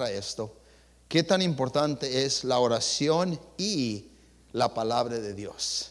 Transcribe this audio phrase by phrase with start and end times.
[0.00, 0.50] a esto,
[1.06, 4.04] qué tan importante es la oración y
[4.54, 5.90] la palabra de Dios.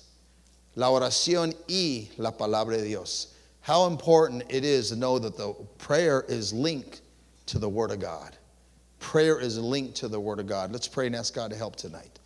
[0.74, 3.35] La oración y la palabra de Dios.
[3.61, 7.01] How important it is to know that the prayer is linked
[7.45, 8.36] to the Word of God.
[8.98, 10.71] Prayer is linked to the Word of God.
[10.71, 12.18] Let's pray and ask God to help tonight.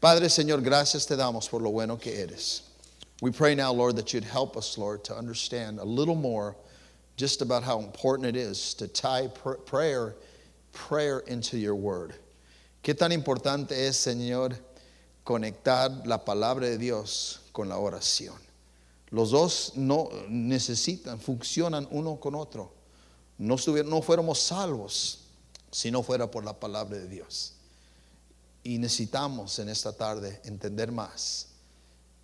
[0.00, 2.62] Padre, Señor, gracias te damos por lo bueno que eres.
[3.20, 6.54] We pray now, Lord, that you'd help us, Lord, to understand a little more
[7.16, 10.14] just about how important it is to tie pr- prayer,
[10.88, 12.14] prayer into your word.
[12.82, 14.54] Qué tan importante es, Señor,
[15.22, 18.34] conectar la palabra de Dios con la oración.
[19.10, 22.74] Los dos no necesitan, funcionan uno con otro.
[23.38, 25.20] No, no fuéramos salvos
[25.70, 27.54] si no fuera por la palabra de Dios.
[28.62, 31.48] Y necesitamos en esta tarde entender más.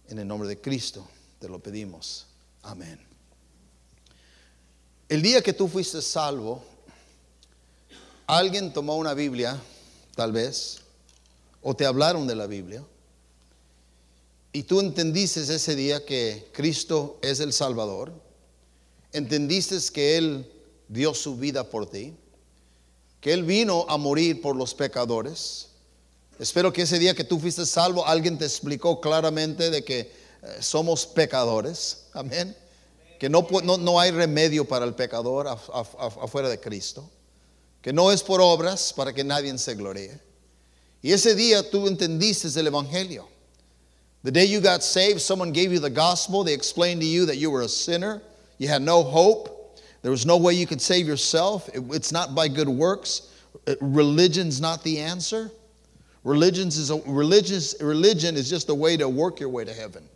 [0.09, 1.07] En el nombre de Cristo
[1.39, 2.27] te lo pedimos.
[2.63, 3.01] Amén.
[5.09, 6.63] El día que tú fuiste salvo,
[8.39, 9.61] alguien tomó una Biblia,
[10.15, 10.79] tal vez,
[11.63, 12.85] o te hablaron de la Biblia,
[14.53, 18.13] y tú entendiste ese día que Cristo es el Salvador,
[19.13, 20.51] entendiste que Él
[20.89, 22.15] dio su vida por ti,
[23.21, 25.69] que Él vino a morir por los pecadores.
[26.39, 30.13] Espero que ese día que tú fuiste salvo, alguien te explicó claramente de que eh,
[30.61, 32.05] somos pecadores.
[32.15, 32.57] Amén.
[33.19, 37.09] Que no, no, no hay remedio para el pecador af- af- af- afuera de Cristo.
[37.83, 40.21] Que no es por obras para que nadie se gloríe.
[41.03, 43.27] Y ese día tú entendiste el Evangelio.
[44.23, 46.45] The day you got saved, someone gave you the gospel.
[46.45, 48.21] They explained to you that you were a sinner.
[48.59, 49.79] You had no hope.
[50.03, 51.69] There was no way you could save yourself.
[51.73, 53.23] It- it's not by good works.
[53.67, 55.51] Uh, Religion's not the answer.
[56.23, 60.07] Religion's is a, religious, religion is just a way to work your way to heaven.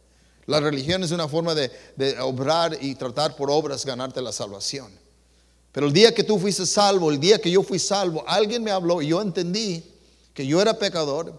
[0.46, 4.90] La religión es una forma de, de obrar y tratar por obras ganarte la salvación.
[5.74, 8.70] Pero el día que tú fuiste salvo, el día que yo fui salvo, alguien me
[8.70, 9.82] habló y yo entendí
[10.32, 11.36] que yo era pecador.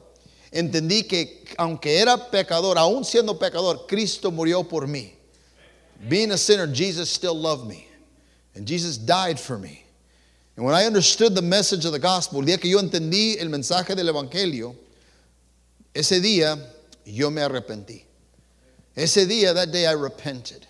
[0.52, 5.14] Entendí que aunque era pecador, aún siendo pecador, Cristo murió por mí.
[6.10, 7.88] Being a sinner, Jesus still loved me.
[8.56, 9.86] And Jesus died for me.
[10.58, 13.48] And when I understood the message of the gospel, el día que yo entendí el
[13.48, 14.76] mensaje del evangelio,
[15.94, 16.58] ese día
[17.06, 18.04] yo me arrepentí.
[18.98, 20.68] Ese día, that day I repented.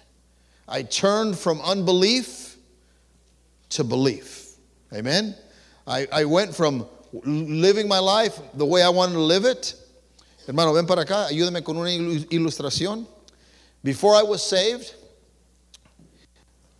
[0.67, 2.54] I turned from unbelief
[3.69, 4.55] to belief.
[4.93, 5.35] Amen.
[5.87, 9.73] I, I went from living my life the way I wanted to live it.
[10.47, 13.05] Hermano, ven para acá, ayúdame con una ilustración.
[13.83, 14.93] Before I was saved,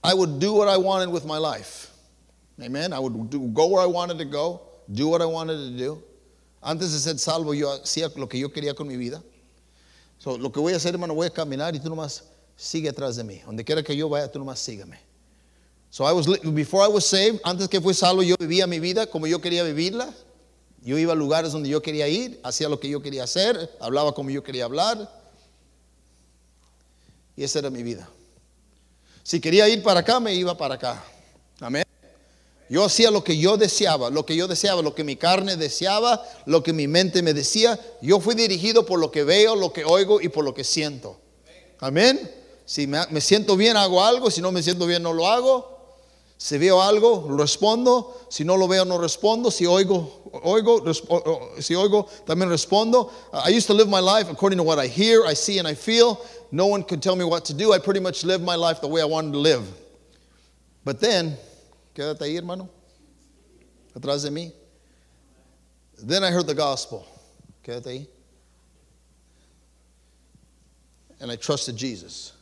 [0.03, 1.91] I would do what I wanted with my life.
[2.61, 2.93] Amen.
[2.93, 6.03] I would do, go where I wanted to go, do what I wanted to do.
[6.63, 9.21] Antes de ser salvo, yo hacía lo que yo quería con mi vida.
[10.19, 12.23] So, lo que voy a hacer, hermano, voy a caminar y tú nomás
[12.55, 13.41] sigue atrás de mí.
[13.45, 14.99] Donde quiera que yo vaya, tú nomás sígame.
[15.95, 19.07] So I was before I was saved, antes que fui salvo, yo vivía mi vida
[19.07, 20.13] como yo quería vivirla.
[20.83, 24.13] Yo iba a lugares donde yo quería ir, hacía lo que yo quería hacer, hablaba
[24.13, 25.09] como yo quería hablar.
[27.37, 28.09] Y esa era mi vida.
[29.23, 31.01] Si quería ir para acá, me iba para acá.
[31.61, 31.85] Amén.
[32.67, 36.21] Yo hacía lo que yo deseaba, lo que yo deseaba, lo que mi carne deseaba,
[36.45, 37.79] lo que mi mente me decía.
[38.01, 41.17] Yo fui dirigido por lo que veo, lo que oigo y por lo que siento.
[41.79, 42.29] Amén.
[42.65, 44.29] Si me siento bien, hago algo.
[44.29, 45.74] Si no me siento bien, no lo hago.
[46.37, 48.13] Si veo algo, respondo.
[48.29, 49.51] Si no lo veo, no respondo.
[49.51, 50.81] Si oigo, oigo,
[51.61, 53.11] si oigo, también respondo.
[53.33, 55.73] I used to live my life according to what I hear, I see, and I
[55.73, 56.23] feel.
[56.51, 57.73] No one could tell me what to do.
[57.73, 59.65] I pretty much lived my life the way I wanted to live.
[60.83, 61.37] But then,
[61.95, 62.69] quédate ahí, hermano,
[63.95, 64.51] atrás de mí.
[65.97, 67.07] Then I heard the gospel.
[67.63, 68.07] Quédate ahí.
[71.21, 72.33] And I trusted Jesus.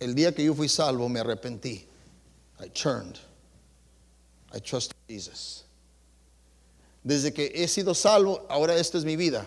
[0.00, 1.84] El día que yo fui salvo, me arrepentí.
[2.60, 3.18] I turned.
[4.52, 5.64] I trusted Jesus.
[7.04, 9.46] Desde que he sido salvo, ahora esta es mi vida.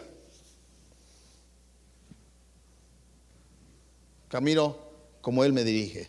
[4.30, 4.76] Camino
[5.22, 6.08] como Él me dirige.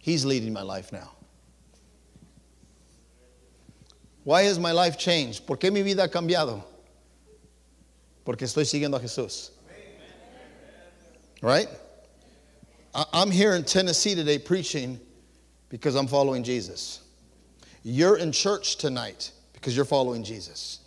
[0.00, 1.12] He's leading my life now.
[4.24, 5.46] Why has my life changed?
[5.46, 6.64] ¿Por qué mi vida ha cambiado?
[8.24, 9.50] Porque estoy siguiendo a Jesús.
[11.40, 11.68] Right?
[13.12, 15.00] I'm here in Tennessee today preaching
[15.68, 17.00] because I'm following Jesus.
[17.82, 20.80] You're in church tonight because you're following Jesus.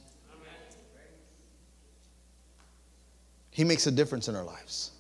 [3.52, 4.92] He makes a difference in our lives.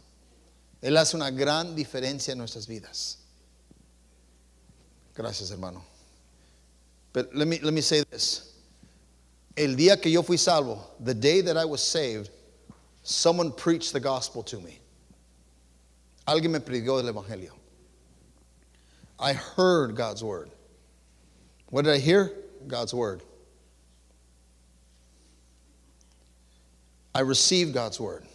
[0.81, 3.17] Él hace una gran diferencia en nuestras vidas.
[5.15, 5.81] Gracias, hermano.
[7.13, 8.53] But let me, let me say this.
[9.55, 12.29] El día que yo fui salvo, the day that I was saved,
[13.03, 14.79] someone preached the gospel to me.
[16.27, 17.51] Alguien me predicó el evangelio.
[19.19, 20.49] I heard God's word.
[21.69, 22.31] What did I hear?
[22.67, 23.21] God's word.
[27.15, 28.25] I received God's word.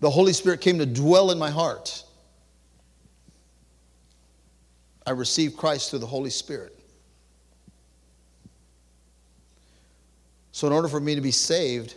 [0.00, 2.04] The Holy Spirit came to dwell in my heart.
[5.06, 6.78] I received Christ through the Holy Spirit.
[10.52, 11.94] So, in order for me to be saved,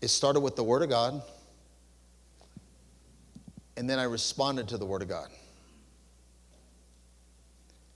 [0.00, 1.22] it started with the Word of God,
[3.80, 5.30] and then I responded to the Word of God.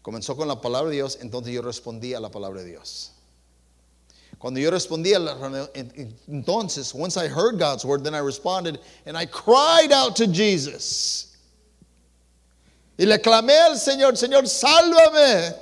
[0.02, 3.10] Comenzó con la palabra de Dios, entonces yo respondí a la palabra de Dios.
[4.38, 5.34] Cuando yo respondí, a la,
[6.26, 11.36] entonces, once I heard God's word, then I responded and I cried out to Jesus.
[12.98, 15.54] Y le clamé al Señor, Señor, sálvame.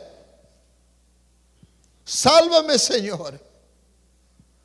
[2.06, 3.40] Sálvame, Señor.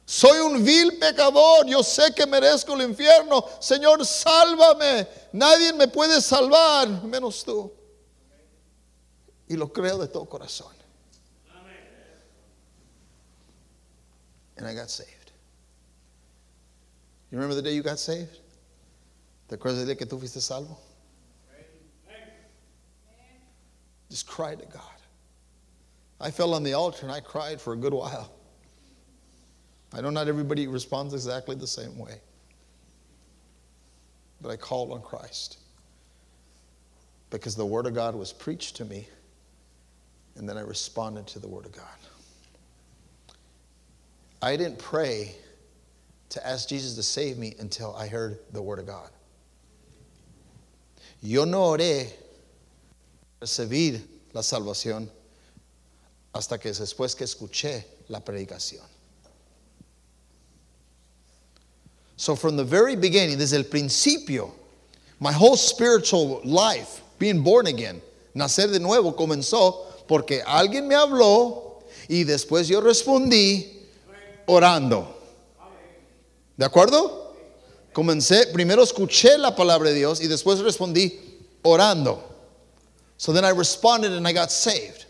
[0.09, 3.43] Soy un vil pecador, yo sé que merezco el infierno.
[3.59, 5.05] Señor, sálvame.
[5.33, 7.69] Nadie me puede salvar, menos tú.
[9.49, 10.73] Y lo creo de todo corazón.
[14.55, 15.33] And I got saved.
[17.29, 18.39] You remember the day you got saved?
[19.49, 20.77] ¿Te acuerdas del día que tú fuiste salvo?
[24.09, 24.81] Just cried to God.
[26.21, 28.36] I fell on the altar and I cried for a good while.
[29.93, 32.19] I know not everybody responds exactly the same way.
[34.41, 35.57] But I called on Christ
[37.29, 39.07] because the Word of God was preached to me,
[40.35, 41.85] and then I responded to the Word of God.
[44.41, 45.35] I didn't pray
[46.29, 49.09] to ask Jesus to save me until I heard the Word of God.
[51.21, 52.11] Yo no oré
[53.41, 54.01] recibir
[54.33, 55.09] la salvación
[56.35, 58.83] hasta que después que escuché la predicación.
[62.17, 64.51] So from the very beginning, desde el principio,
[65.19, 68.01] my whole spiritual life, being born again,
[68.35, 73.67] nacer de nuevo, comenzó porque alguien me habló y después yo respondí
[74.47, 75.07] orando.
[76.57, 77.35] ¿De acuerdo?
[77.93, 81.19] Comencé, primero escuché la palabra de Dios y después respondí
[81.63, 82.23] orando.
[83.17, 85.05] So then I responded and I got saved.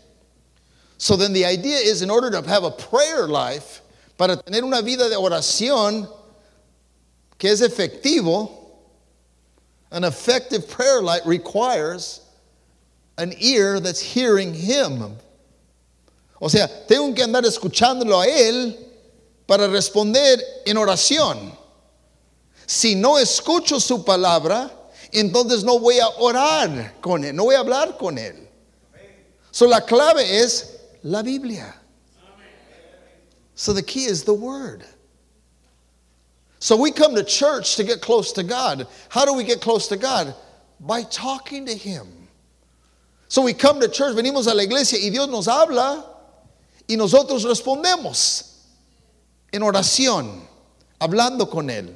[0.98, 3.82] So then the idea is in order to have a prayer life,
[4.18, 6.08] para tener una vida de oración,
[7.38, 8.50] que es efectivo,
[9.90, 12.20] an effective prayer life requires
[13.16, 15.16] an ear that's hearing him.
[16.40, 18.76] O sea, tengo que andar escuchándolo a él
[19.46, 21.56] para responder en oración.
[22.66, 24.70] Si no escucho su palabra,
[25.12, 28.48] entonces no voy a orar con él, no voy a hablar con él.
[29.50, 31.74] So la clave es la Biblia.
[33.54, 34.84] So the key is the word.
[36.58, 38.86] So we come to church to get close to God.
[39.08, 40.34] How do we get close to God?
[40.80, 42.06] By talking to Him.
[43.28, 46.04] So we come to church, venimos a la iglesia y Dios nos habla
[46.88, 48.44] y nosotros respondemos
[49.52, 50.40] en oración,
[50.98, 51.94] hablando con Él.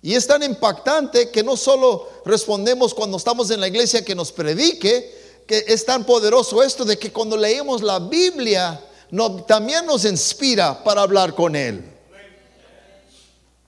[0.00, 4.30] Y es tan impactante que no solo respondemos cuando estamos en la iglesia que nos
[4.30, 10.04] predique, que es tan poderoso esto de que cuando leemos la Biblia no, también nos
[10.04, 11.93] inspira para hablar con Él.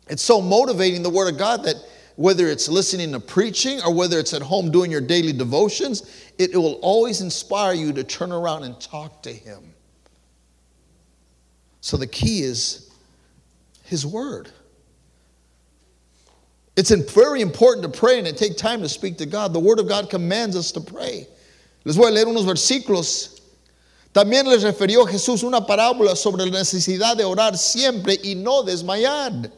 [0.09, 1.77] It's so motivating, the Word of God, that
[2.17, 6.55] whether it's listening to preaching or whether it's at home doing your daily devotions, it,
[6.55, 9.75] it will always inspire you to turn around and talk to Him.
[11.81, 12.91] So the key is
[13.85, 14.51] His Word.
[16.77, 19.53] It's very important to pray and to take time to speak to God.
[19.53, 21.27] The Word of God commands us to pray.
[21.85, 23.41] Les voy a leer unos versículos.
[24.13, 29.51] También les refirió Jesús una parábola sobre la necesidad de orar siempre y no desmayar.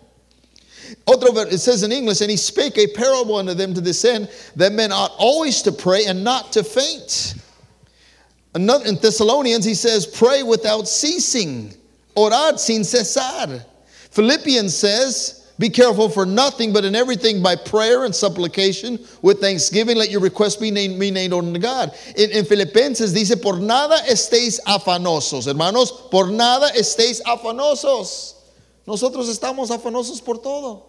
[1.06, 4.28] Otro, it says in English, and he spake a parable unto them to this end
[4.56, 7.34] that men ought always to pray and not to faint.
[8.54, 11.74] In Thessalonians, he says, pray without ceasing,
[12.16, 13.64] orad sin cesar.
[14.10, 19.96] Philippians says, be careful for nothing, but in everything by prayer and supplication with thanksgiving,
[19.96, 21.92] let your requests be named, be named unto God.
[22.16, 25.46] In, in Filipenses dice, por nada estéis afanosos.
[25.46, 28.34] Hermanos, por nada estéis afanosos.
[28.88, 30.86] Nosotros estamos afanosos por todo.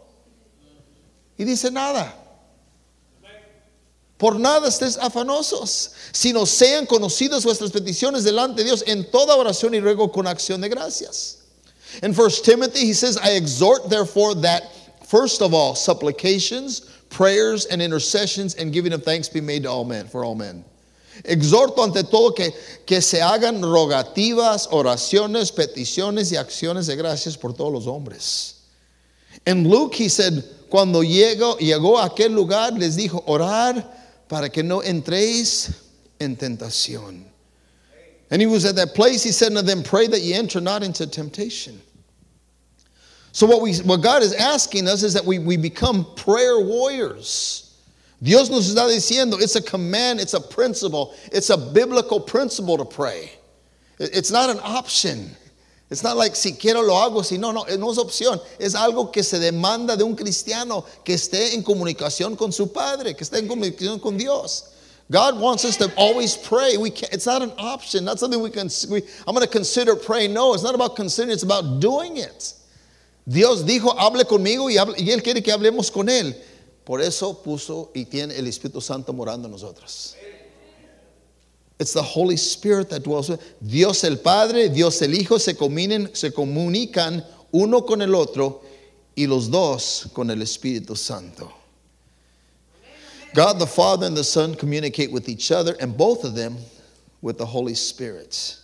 [1.37, 2.15] Y dice nada.
[4.17, 9.73] Por nada estés afanosos, sino sean conocidas vuestras peticiones delante de Dios en toda oración
[9.73, 11.39] y ruego con acción de gracias.
[12.01, 14.63] In 1 Timothy, he says, I exhort therefore that
[15.05, 16.79] first of all, supplications,
[17.09, 20.63] prayers, and intercessions and giving of thanks be made to all men, for all men.
[21.23, 22.53] Exhorto ante todo que,
[22.85, 28.55] que se hagan rogativas, oraciones, peticiones y acciones de gracias por todos los hombres.
[29.45, 34.63] En Luke, he said, cuando llegó, llegó a aquel lugar, les dijo, orar para que
[34.63, 35.71] no entréis
[36.19, 37.25] en tentación.
[38.31, 40.83] And he was at that place, he said unto them, Pray that ye enter not
[40.83, 41.81] into temptation.
[43.31, 47.68] So, what, we, what God is asking us is that we, we become prayer warriors.
[48.21, 52.85] Dios nos está diciendo, it's a command, it's a principle, it's a biblical principle to
[52.85, 53.31] pray.
[53.99, 55.35] It's not an option.
[55.89, 58.39] It's not like si quiero lo hago, si no, no, no es opción.
[58.59, 63.15] Es algo que se demanda de un cristiano que esté en comunicación con su Padre,
[63.15, 64.75] que esté en comunicación con Dios.
[65.11, 66.77] God wants us to always pray.
[66.77, 68.69] We can't, it's not an option, not something we can.
[68.89, 70.33] We, I'm going to consider praying.
[70.33, 72.53] No, it's not about considering, it's about doing it.
[73.27, 76.35] Dios dijo, hable conmigo y, hable, y Él quiere que hablemos con Él.
[76.89, 80.15] Por eso puso y tiene el Espíritu Santo morando en nosotros.
[81.77, 83.29] It's the Holy Spirit that dwells
[83.61, 88.63] Dios el Padre, Dios el Hijo se, comunican, se comunican uno con el otro
[89.15, 91.53] y los dos con el Espíritu Santo.
[93.35, 96.57] God the Father and the Son communicate with each other, and both of them
[97.21, 98.58] with the Holy Spirit.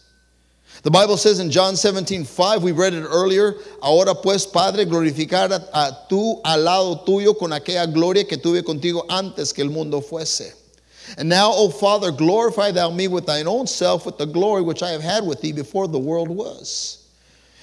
[0.86, 5.52] The Bible says in John 17, 5, we read it earlier, ahora pues, Padre, glorificar
[5.52, 9.72] a, a tú al lado tuyo con aquella gloria que tuve contigo antes que el
[9.72, 10.54] mundo fuese.
[11.18, 14.84] And now, O Father, glorify thou me with thine own self, with the glory which
[14.84, 17.08] I have had with thee before the world was.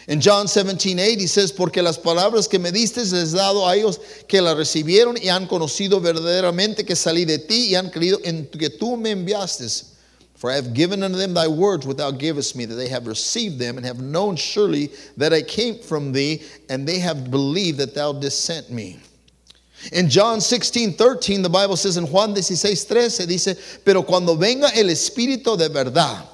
[0.09, 3.69] In John 17, 8, he says, Porque las palabras que me diste les he dado
[3.69, 7.89] a ellos que las recibieron y han conocido verdaderamente que salí de ti y han
[7.89, 9.92] creído en que tú me enviaste.
[10.43, 13.07] For I have given unto them thy words which thou givest me, that they have
[13.07, 17.79] received them and have known surely that I came from thee, and they have believed
[17.79, 18.99] that thou didst sent me.
[19.93, 24.67] In John 16, 13, the Bible says in Juan 16, 13, dice, Pero cuando venga
[24.75, 26.25] el Espíritu de verdad,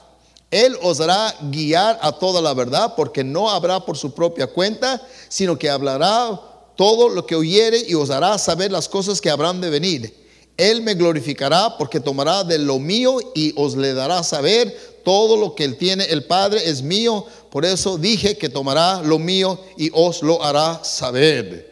[0.50, 5.06] Él os hará guiar a toda la verdad, porque no habrá por su propia cuenta,
[5.28, 6.40] sino que hablará
[6.76, 10.27] todo lo que oyere y os hará saber las cosas que habrán de venir.
[10.58, 15.54] Él me glorificará porque tomará de lo mío y os le dará saber todo lo
[15.54, 16.04] que él tiene.
[16.04, 20.84] El Padre es mío, por eso dije que tomará lo mío y os lo hará
[20.84, 21.68] saber.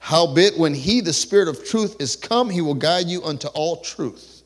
[0.00, 3.78] Howbeit, when he, the Spirit of truth, is come, he will guide you unto all
[3.78, 4.37] truth.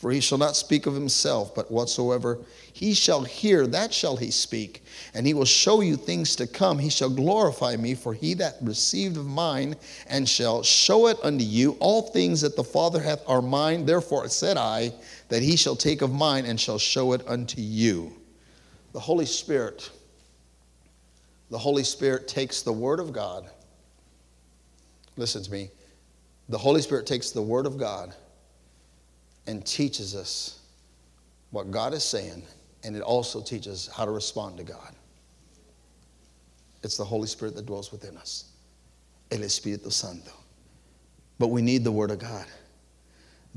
[0.00, 2.38] For he shall not speak of himself, but whatsoever
[2.72, 6.78] he shall hear, that shall he speak, and he will show you things to come.
[6.78, 9.76] He shall glorify me, for he that received of mine,
[10.08, 11.76] and shall show it unto you.
[11.80, 13.84] All things that the Father hath are mine.
[13.84, 14.90] Therefore said I,
[15.28, 18.10] that he shall take of mine, and shall show it unto you.
[18.94, 19.90] The Holy Spirit,
[21.50, 23.50] the Holy Spirit takes the Word of God.
[25.18, 25.70] Listen to me.
[26.48, 28.14] The Holy Spirit takes the Word of God
[29.50, 30.60] and teaches us
[31.50, 32.44] what God is saying
[32.84, 34.94] and it also teaches how to respond to God.
[36.82, 38.44] It's the Holy Spirit that dwells within us,
[39.30, 40.32] el Espíritu Santo.
[41.38, 42.46] But we need the Word of God.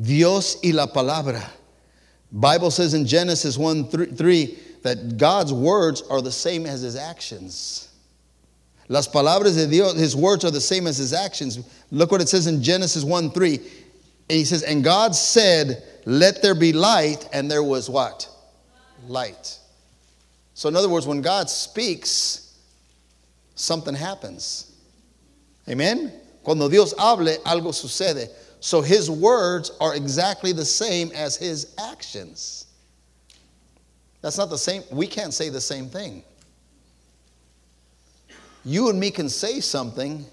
[0.01, 1.43] Dios y la palabra.
[2.31, 6.95] Bible says in Genesis 1 3, 3 that God's words are the same as his
[6.95, 7.89] actions.
[8.89, 11.59] Las palabras de Dios, his words are the same as his actions.
[11.91, 13.59] Look what it says in Genesis 1 3.
[14.29, 18.29] And he says, And God said, Let there be light, and there was what?
[19.07, 19.59] light.
[20.53, 22.57] So, in other words, when God speaks,
[23.55, 24.75] something happens.
[25.67, 26.11] Amen?
[26.43, 28.29] Cuando Dios hable, algo sucede.
[28.59, 32.67] So, his words are exactly the same as his actions.
[34.21, 34.83] That's not the same.
[34.91, 36.23] We can't say the same thing.
[38.63, 40.25] You and me can say something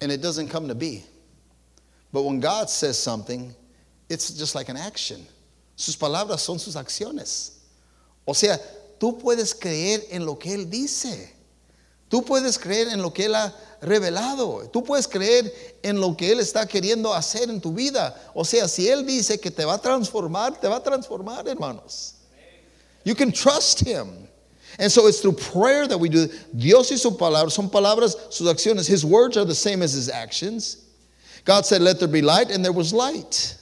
[0.00, 1.02] and it doesn't come to be.
[2.14, 3.52] But when God says something,
[4.08, 5.26] it's just like an action.
[5.74, 7.56] Sus palabras son sus acciones.
[8.24, 8.56] O sea,
[9.00, 11.28] tú puedes creer en lo que Él dice.
[12.08, 13.52] Tú puedes creer en lo que Él ha
[13.82, 14.70] revelado.
[14.70, 15.52] Tú puedes creer
[15.82, 18.14] en lo que Él está queriendo hacer en tu vida.
[18.32, 22.14] O sea, si Él dice que te va a transformar, te va a transformar, hermanos.
[23.02, 24.28] You can trust Him.
[24.78, 26.28] And so it's through prayer that we do.
[26.56, 28.86] Dios y su palabra son palabras, sus acciones.
[28.86, 30.83] His words are the same as His actions.
[31.44, 33.56] God said, Let there be light, and there was light.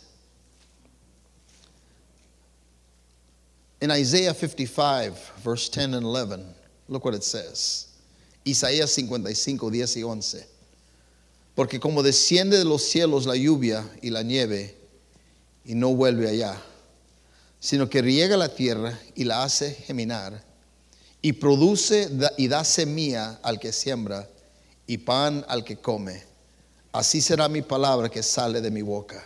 [3.81, 6.47] In Isaiah 55, verse 10 and 11,
[6.89, 7.89] look what it says.
[8.47, 10.47] Isaías 55, 10 y 11.
[11.57, 14.75] Porque como desciende de los cielos la lluvia y la nieve
[15.65, 16.57] y no vuelve allá,
[17.61, 20.43] sino que riega la tierra y la hace geminar
[21.21, 22.09] y produce
[22.39, 24.29] y da semilla al que siembra
[24.87, 26.32] y pan al que come.
[26.93, 29.25] Así será mi palabra que sale de mi boca.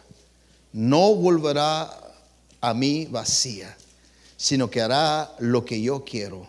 [0.72, 1.90] No volverá
[2.60, 3.76] a mí vacía
[4.36, 6.46] sino que hará lo que yo quiero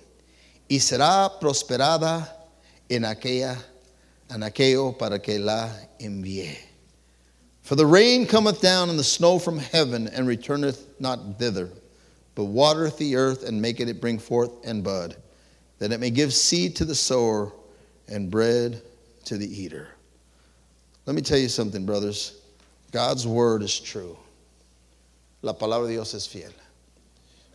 [0.67, 2.47] y será prosperada
[2.89, 3.57] en aquella
[4.29, 6.57] en aquello para que la envíe.
[7.61, 11.69] For the rain cometh down and the snow from heaven and returneth not thither,
[12.35, 15.15] but watereth the earth and maketh it bring forth and bud,
[15.79, 17.53] that it may give seed to the sower
[18.09, 18.81] and bread
[19.25, 19.87] to the eater.
[21.07, 22.39] Let me tell you something, brothers.
[22.91, 24.17] God's word is true.
[25.41, 26.51] La palabra de Dios es fiel.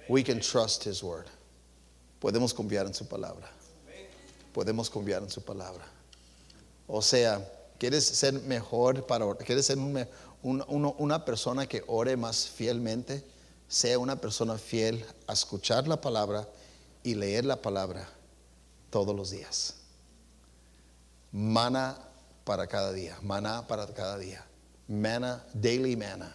[0.09, 1.27] We can trust His word.
[2.21, 3.47] Podemos confiar en su palabra.
[4.55, 5.85] Podemos confiar en su palabra.
[6.89, 7.47] O sea,
[7.79, 10.07] ¿quieres ser mejor para ¿Quieres ser un,
[10.43, 13.23] un, una persona que ore más fielmente?
[13.69, 16.47] sea una persona fiel a escuchar la palabra
[17.03, 18.07] y leer la palabra
[18.91, 19.77] todos los días.
[21.33, 21.99] Mana
[22.45, 24.41] para cada día, mana para cada día.
[24.89, 26.33] Manna, daily manna.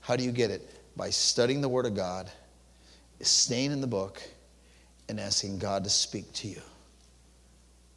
[0.00, 0.62] How do you get it?
[0.96, 2.30] By studying the Word of God,
[3.20, 4.22] staying in the book,
[5.08, 6.62] and asking God to speak to you.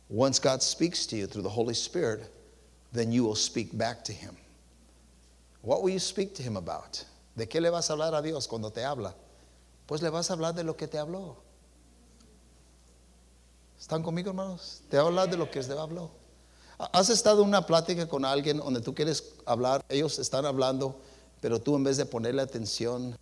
[0.10, 2.32] Once God speaks to you through the Holy Spirit,
[2.92, 4.36] then you will speak back to Him.
[5.62, 7.04] What will you speak to Him about?
[7.38, 9.14] ¿De qué le vas a hablar a Dios cuando te habla?
[9.88, 11.36] Pues le vas a hablar de lo que te habló.
[13.80, 14.82] ¿Están conmigo, hermanos?
[14.90, 16.12] Te va a hablar de lo que te habló.
[16.80, 19.84] ¿Has estado en una plática con alguien donde tú quieres hablar?
[19.90, 20.96] Ellos están hablando,
[21.42, 23.18] pero tú en vez de ponerle atención,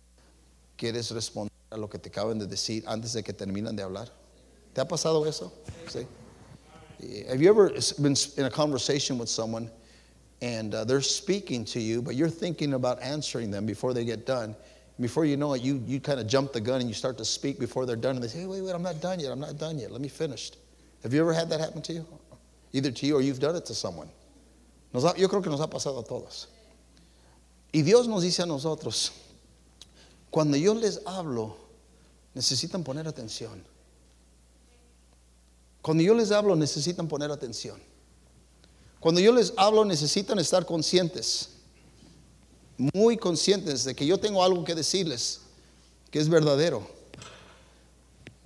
[0.76, 4.12] quieres responder a lo que te acaban de decir antes de que terminan de hablar.
[4.72, 5.52] ¿Te ha pasado eso?
[5.88, 6.06] Sí.
[7.28, 9.68] Have you ever been in a conversation with someone
[10.40, 14.24] and uh, they're speaking to you, but you're thinking about answering them before they get
[14.24, 14.54] done.
[15.00, 17.24] Before you know it, you, you kind of jump the gun and you start to
[17.24, 19.40] speak before they're done, and they say, hey, wait, wait, I'm not done yet, I'm
[19.40, 20.52] not done yet, let me finish.
[21.02, 22.06] Have you ever had that happen to you?
[22.72, 24.10] Either to you or you've done it to someone.
[24.92, 26.48] Yo creo que nos ha pasado a todos.
[27.72, 29.12] Y Dios nos dice a nosotros,
[30.30, 31.56] cuando yo les hablo,
[32.34, 33.62] necesitan poner atención.
[35.82, 37.80] Cuando yo les hablo, necesitan poner atención.
[39.00, 41.50] Cuando yo les hablo necesitan estar conscientes,
[42.76, 45.40] muy conscientes de que yo tengo algo que decirles,
[46.10, 46.86] que es verdadero.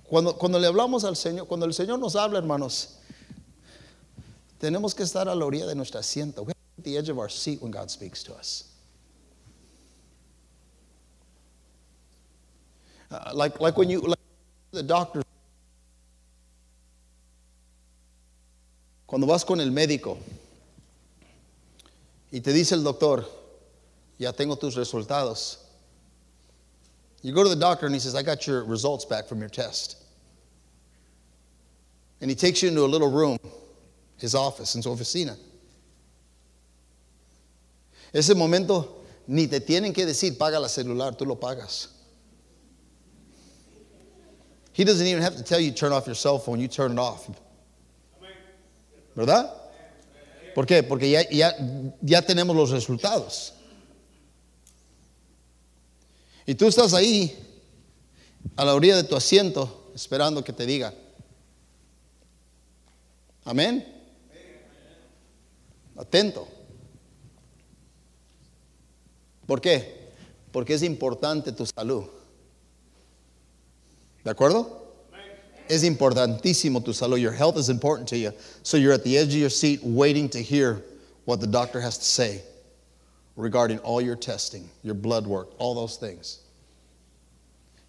[0.03, 2.97] Cuando, cuando le hablamos al Señor, cuando el Señor nos habla, hermanos,
[4.63, 6.45] tenemos que estar a la orilla de nuestro asiento.
[6.45, 8.63] We're at the edge of our seat when God speaks to us.
[13.11, 14.17] Uh, like, like when you, like
[14.71, 15.21] the doctor,
[19.05, 20.17] cuando vas con el médico,
[22.31, 23.25] y te dice el doctor,
[24.17, 25.57] ya tengo tus resultados.
[27.21, 29.49] You go to the doctor and he says, I got your results back from your
[29.49, 29.97] test.
[32.21, 33.37] And he takes you into a little room,
[34.23, 35.37] his office, en su oficina.
[38.13, 41.89] Ese momento ni te tienen que decir, paga la celular, tú lo pagas.
[44.71, 46.99] He doesn't even have to tell you turn off your cell phone, you turn it
[46.99, 47.29] off.
[49.13, 49.51] ¿Verdad?
[50.55, 50.83] ¿Por qué?
[50.83, 51.53] Porque ya, ya,
[52.01, 53.51] ya tenemos los resultados.
[56.45, 57.35] Y tú estás ahí,
[58.55, 60.93] a la orilla de tu asiento, esperando que te diga.
[63.43, 63.92] Amén.
[65.97, 66.47] Atento.
[69.47, 69.83] ¿Por qué?
[70.51, 72.05] Porque es importante tu salud.
[74.23, 74.81] ¿De acuerdo?
[75.67, 77.19] Es importantísimo tu salud.
[77.19, 78.31] Your health is important to you.
[78.63, 80.83] So you're at the edge of your seat waiting to hear
[81.25, 82.41] what the doctor has to say
[83.35, 86.39] regarding all your testing, your blood work, all those things.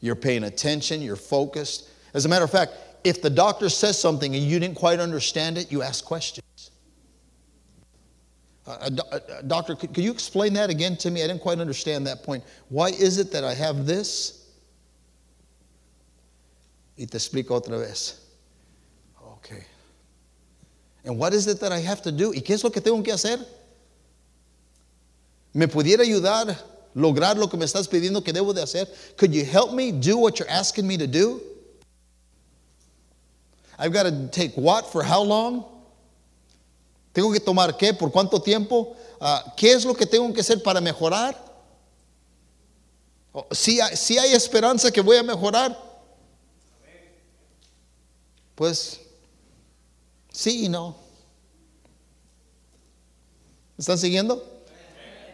[0.01, 1.89] You're paying attention, you're focused.
[2.15, 2.73] As a matter of fact,
[3.05, 6.71] if the doctor says something and you didn't quite understand it, you ask questions.
[8.67, 11.23] Uh, uh, uh, doctor, could, could you explain that again to me?
[11.23, 12.43] I didn't quite understand that point.
[12.69, 14.47] Why is it that I have this?
[16.97, 18.21] Y te explico otra vez.
[19.23, 19.65] Okay.
[21.05, 22.33] And what is it that I have to do?
[22.33, 23.45] ¿Y qué es lo que tengo que hacer?
[25.53, 26.57] ¿Me pudiera ayudar
[26.95, 28.89] lograr lo que me estás pidiendo que debo de hacer?
[29.17, 31.43] Could you help me do what you're asking me to do?
[33.79, 35.65] I've got to take what for how long?
[37.15, 37.95] ¿Tengo que tomar qué?
[37.95, 38.95] ¿Por cuánto tiempo?
[39.19, 41.43] Uh, ¿Qué es lo que tengo que hacer para mejorar?
[43.51, 45.75] Si, si hay esperanza que voy a mejorar,
[48.55, 49.01] Pues
[50.33, 50.97] sí y no.
[53.79, 54.43] ¿Están siguiendo?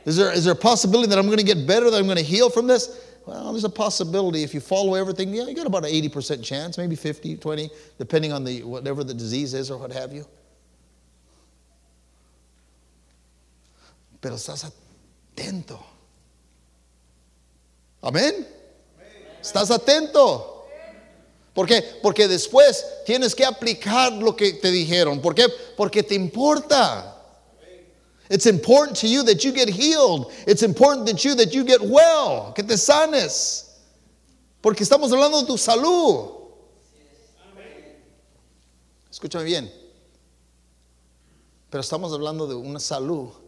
[0.06, 2.16] Is there, is there a possibility that I'm going to get better, that I'm going
[2.16, 2.88] to heal from this?
[3.26, 5.34] Well, there's a possibility if you follow everything.
[5.34, 9.52] You got about an 80% chance, maybe 50, 20, depending on the whatever the disease
[9.52, 10.24] is or what have you.
[14.20, 15.80] Pero estás atento.
[18.02, 18.46] Amén.
[19.40, 20.66] Estás atento.
[21.54, 21.83] ¿Por qué?
[22.02, 25.20] Porque después tienes que aplicar lo que te dijeron.
[25.20, 25.46] ¿Por qué?
[25.76, 27.16] Porque te importa.
[28.28, 30.26] It's important to you that you get healed.
[30.46, 33.66] It's important that you that you get well, que te sanes.
[34.61, 36.38] Porque estamos hablando de tu salud.
[39.11, 39.72] Escúchame bien.
[41.70, 43.39] Pero estamos hablando de una salud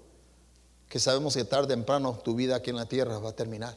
[0.93, 3.75] que sabemos que tarde o temprano tu vida aquí en la tierra va a terminar.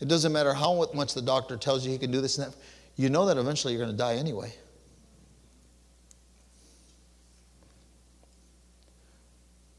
[0.00, 2.58] It doesn't matter how much the doctor tells you he can do this and that.
[2.94, 4.52] You know that eventually you're going to die anyway.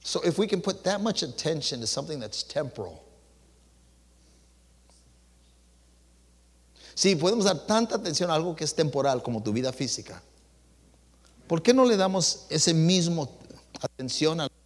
[0.01, 3.03] So if we can put that much attention to something that's temporal,
[6.95, 10.19] si podemos dar tanta atención a algo que es temporal como tu vida física,
[11.47, 13.29] ¿por qué no le damos ese mismo
[13.79, 14.56] atención a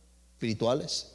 [0.41, 1.06] espirituales?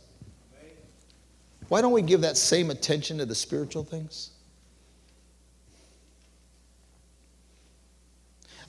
[1.68, 4.30] Why don't we give that same attention to the spiritual things?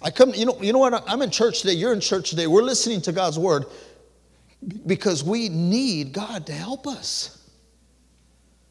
[0.01, 1.03] I come, you know, you know what?
[1.07, 1.73] I'm in church today.
[1.73, 2.47] You're in church today.
[2.47, 3.65] We're listening to God's word
[4.85, 7.33] because we need God to help us.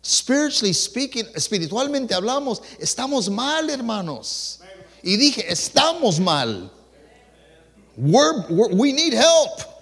[0.02, 4.62] Spiritually speaking, espiritualmente hablamos, estamos mal, hermanos.
[5.02, 6.70] Y dije, estamos mal.
[7.96, 9.75] We're, we're, we need help.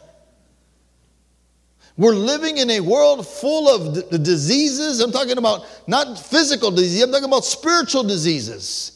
[1.97, 5.01] We're living in a world full of d- diseases.
[5.01, 8.91] I'm talking about not physical disease, I'm talking about spiritual diseases.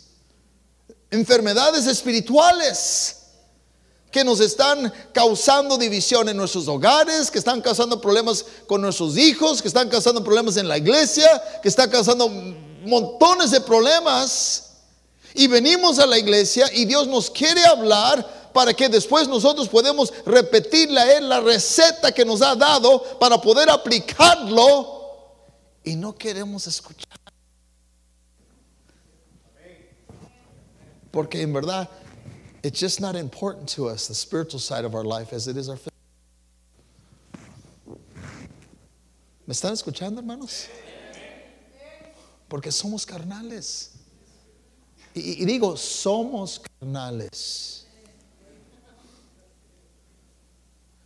[1.10, 3.14] Enfermedades espirituales
[4.10, 9.62] que nos están causando división en nuestros hogares, que están causando problemas con nuestros hijos,
[9.62, 11.28] que están causando problemas en la iglesia,
[11.62, 12.28] que están causando
[12.84, 14.64] montones de problemas.
[15.34, 20.12] Y venimos a la iglesia y Dios nos quiere hablar para que después nosotros podemos
[20.24, 24.98] repetirle a Él la receta que nos ha dado para poder aplicarlo
[25.84, 27.08] y no queremos escuchar.
[31.10, 31.88] Porque en verdad,
[32.62, 35.68] it's just not important to us, the spiritual side of our life, as it is
[35.68, 35.92] our physical.
[39.46, 40.68] ¿Me están escuchando, hermanos?
[42.48, 43.92] Porque somos carnales.
[45.14, 47.86] Y, y digo, somos carnales.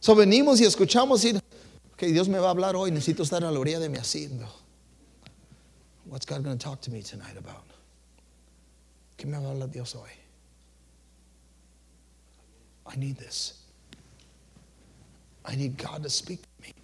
[0.03, 3.53] So venimos y escuchamos y, ok, Dios me va a hablar hoy, necesito estar a
[3.53, 4.49] la orilla de mi asiento.
[6.07, 7.63] What's God going to talk to me tonight about?
[9.17, 10.11] ¿Qué me va a hablar Dios hoy?
[12.93, 13.55] I need this.
[15.45, 16.75] I need God to speak to me.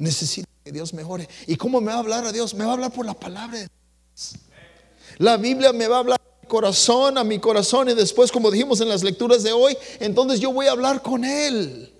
[0.00, 1.28] Necesito que Dios mejore.
[1.46, 2.54] ¿Y cómo me va a hablar a Dios?
[2.54, 4.34] Me va a hablar por la palabra de Dios.
[5.18, 8.88] La Biblia me va a hablar corazón, a mi corazón y después, como dijimos en
[8.88, 11.91] las lecturas de hoy, entonces yo voy a hablar con Él.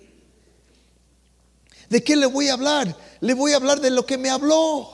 [1.93, 2.97] ¿De qué le voy a hablar?
[3.19, 4.89] Le voy a hablar de lo que me habló.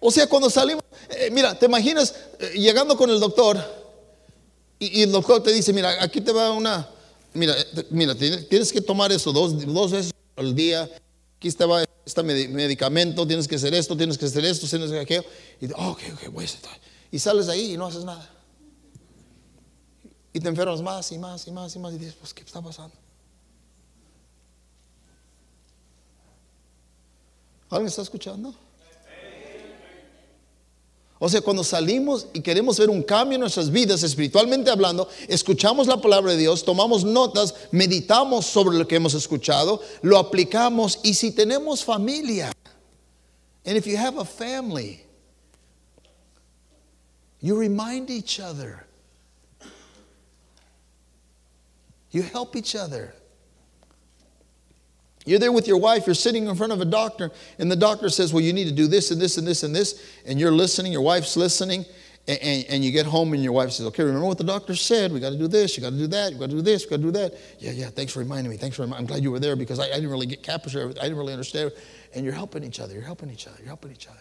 [0.00, 3.62] O sea, cuando salimos, eh, mira, te imaginas eh, llegando con el doctor
[4.78, 6.88] y, el doctor te dice, mira, aquí te va una,
[7.34, 7.54] mira,
[7.90, 10.88] mira, tienes que tomar eso dos, dos veces al día.
[11.36, 14.88] Aquí te va este medi- medicamento, tienes que hacer esto, tienes que hacer esto, tienes
[14.88, 15.24] que hacer aquello.
[15.60, 16.48] Y, oh, ok, ok, voy a.
[17.10, 18.30] Y sales ahí y no haces nada.
[20.32, 22.62] Y te enfermas más y más y más y más y dices, pues, ¿qué está
[22.62, 23.03] pasando?
[27.74, 28.54] ¿Alguien está escuchando?
[31.18, 35.88] O sea, cuando salimos y queremos ver un cambio en nuestras vidas, espiritualmente hablando, escuchamos
[35.88, 41.14] la palabra de Dios, tomamos notas, meditamos sobre lo que hemos escuchado, lo aplicamos y
[41.14, 42.52] si tenemos familia,
[43.66, 45.04] and if you have a family,
[47.40, 48.86] you remind each other,
[52.12, 53.14] you help each other.
[55.24, 58.10] You're there with your wife, you're sitting in front of a doctor, and the doctor
[58.10, 60.52] says, Well, you need to do this and this and this and this, and you're
[60.52, 61.86] listening, your wife's listening,
[62.28, 64.74] and, and, and you get home and your wife says, Okay, remember what the doctor
[64.74, 65.12] said?
[65.12, 66.84] We got to do this, you got to do that, you got to do this,
[66.84, 67.34] you got to do that.
[67.58, 68.58] Yeah, yeah, thanks for reminding me.
[68.58, 70.98] Thanks for reminding I'm glad you were there because I, I didn't really get captured.
[70.98, 71.72] I didn't really understand.
[72.14, 74.20] And you're helping each other, you're helping each other, you're helping each other.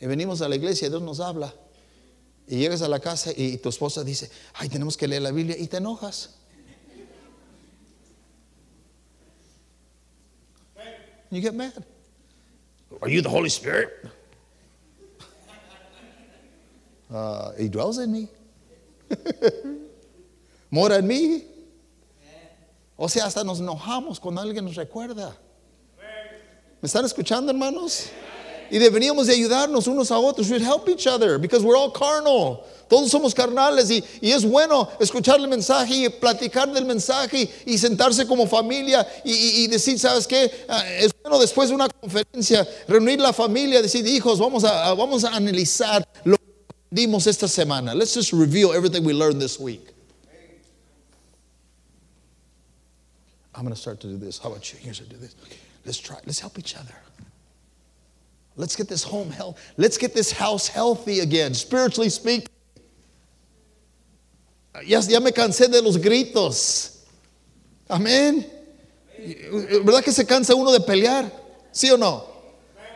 [0.00, 1.52] Y venimos a la iglesia, Dios nos habla.
[2.48, 5.56] Y llegas a la casa y tu esposa dice, ay, tenemos que leer la Biblia
[5.56, 6.39] y te enojas.
[11.30, 11.84] You get mad.
[13.00, 13.90] Are you the Holy Spirit?
[17.08, 18.28] Uh, he dwells in me.
[20.70, 21.44] Mora en mí.
[22.96, 25.36] O sea, hasta nos enojamos cuando alguien nos recuerda.
[26.82, 28.10] ¿Me están escuchando, hermanos?
[28.70, 30.48] Y deberíamos de ayudarnos unos a otros.
[30.48, 32.64] We should help each other because we're all carnal.
[32.88, 37.74] Todos somos carnales y, y es bueno escuchar el mensaje y platicar del mensaje y,
[37.74, 40.50] y sentarse como familia y, y- decir, ¿sabes qué?
[40.68, 45.22] Ah, es bueno después de una conferencia reunir la familia, decir, hijos, vamos a, vamos
[45.24, 47.94] a analizar lo que aprendimos esta semana.
[47.94, 49.86] Let's just review everything we learned this week.
[53.54, 54.38] I'm going to start to do this.
[54.38, 54.78] How about you?
[54.80, 55.36] Here's to do this.
[55.84, 56.16] Let's try.
[56.26, 56.94] Let's help each other.
[58.56, 59.58] Let's get this home health.
[59.76, 62.48] Let's get this house healthy again, spiritually speaking.
[64.86, 66.98] Ya, ya me cansé de los gritos.
[67.88, 68.46] Amén.
[69.84, 71.30] ¿Verdad que se cansa uno de pelear?
[71.72, 72.24] ¿Sí o no?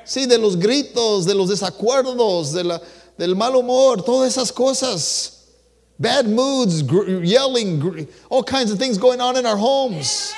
[0.05, 2.81] Sí, de los gritos, de los desacuerdos, de la,
[3.17, 5.31] del mal humor, todas esas cosas.
[5.99, 10.33] Bad moods, gr- yelling, gr- all kinds of things going on in our homes.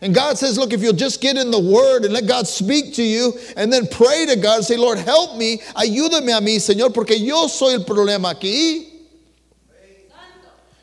[0.00, 2.94] And God says, Look, if you'll just get in the Word and let God speak
[2.94, 6.94] to you, and then pray to God say, Lord, help me, ayúdame a mí, Señor,
[6.94, 8.86] porque yo soy el problema aquí.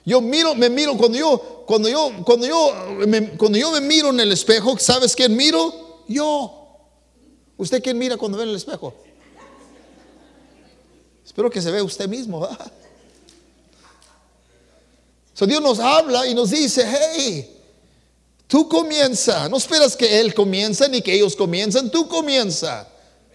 [0.05, 4.09] Yo miro, me miro cuando yo, cuando yo, cuando yo, me, cuando yo me miro
[4.09, 6.03] en el espejo, ¿sabes quién miro?
[6.07, 6.53] Yo.
[7.57, 8.93] ¿Usted quién mira cuando ve en el espejo?
[11.25, 12.39] Espero que se vea usted mismo.
[12.39, 12.71] ¿verdad?
[15.33, 17.56] So Dios nos habla y nos dice, hey,
[18.47, 19.49] tú comienza.
[19.49, 21.89] No esperas que Él comienza ni que ellos comiencen.
[21.89, 22.87] Tú comienza.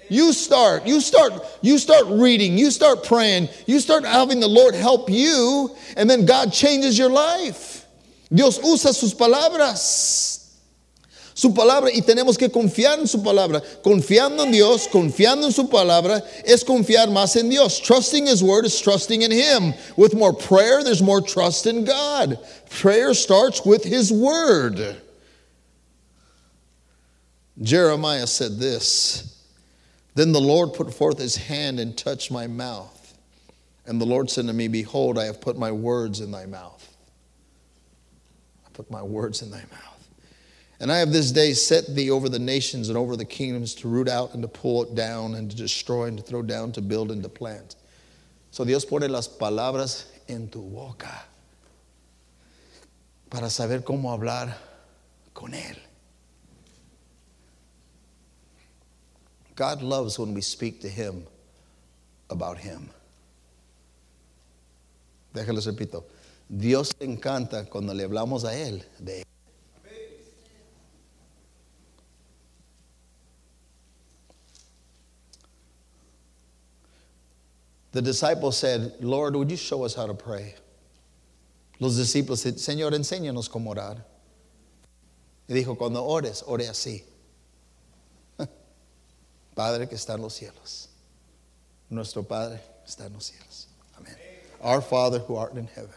[0.09, 0.87] You start.
[0.87, 1.33] You start.
[1.63, 2.59] You start reading.
[2.59, 3.49] You start praying.
[3.67, 7.87] You start having the Lord help you, and then God changes your life.
[8.33, 10.39] Dios usa sus palabras.
[11.35, 13.63] Su palabra y tenemos que confiar en su palabra.
[13.83, 17.81] Confiando en Dios, confiando en su palabra es confiar más en Dios.
[17.81, 19.73] Trusting His word is trusting in Him.
[19.97, 22.39] With more prayer, there's more trust in God.
[22.69, 25.02] Prayer starts with His word.
[27.61, 29.45] Jeremiah said this
[30.15, 32.99] Then the Lord put forth His hand and touched my mouth.
[33.85, 36.89] And the Lord said to me, Behold, I have put my words in thy mouth.
[38.65, 40.09] I put my words in thy mouth.
[40.79, 43.89] And I have this day set thee over the nations and over the kingdoms to
[43.89, 47.11] root out and to pull down and to destroy and to throw down, to build
[47.11, 47.77] and to plant.
[48.51, 51.25] So Dios pone las palabras en tu boca
[53.31, 54.55] para saber cómo hablar
[55.35, 55.77] con Él.
[59.55, 61.27] God loves when we speak to Him
[62.31, 62.89] about Him.
[65.35, 66.05] Déjales repito.
[66.49, 69.25] Dios encanta cuando le hablamos a Él de Él.
[77.93, 80.55] The disciples said, Lord, would you show us how to pray?
[81.79, 84.03] Los discípulos Señor, enséñanos cómo orar.
[85.47, 87.03] Y dijo, cuando ores, ore así.
[89.55, 90.89] Padre que está en los cielos.
[91.89, 93.69] Nuestro Padre está en los cielos.
[93.97, 94.17] Amén.
[94.63, 95.91] Our Father who art in heaven.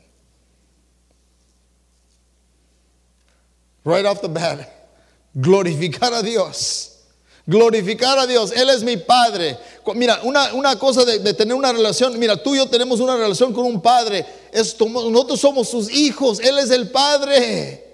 [3.83, 4.67] Right off the bat,
[5.37, 6.91] glorificar a Dios.
[7.47, 8.51] Glorificar a Dios.
[8.51, 9.55] Él es mi Padre.
[9.93, 12.17] Mira, una, una cosa de, tener una relación.
[12.17, 14.25] Mira, tú y yo tenemos una relación con un Padre.
[14.51, 16.39] Nosotros somos sus hijos.
[16.39, 17.84] Él es el Padre.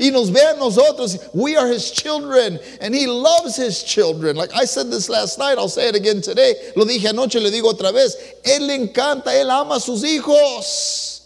[0.00, 1.28] Y nos ve a nosotros.
[1.34, 2.58] We are his children.
[2.80, 4.34] And he loves his children.
[4.34, 6.54] Like I said this last night, I'll say it again today.
[6.74, 8.16] Lo dije anoche, le digo otra vez.
[8.42, 11.20] Él le encanta, él ama a sus hijos.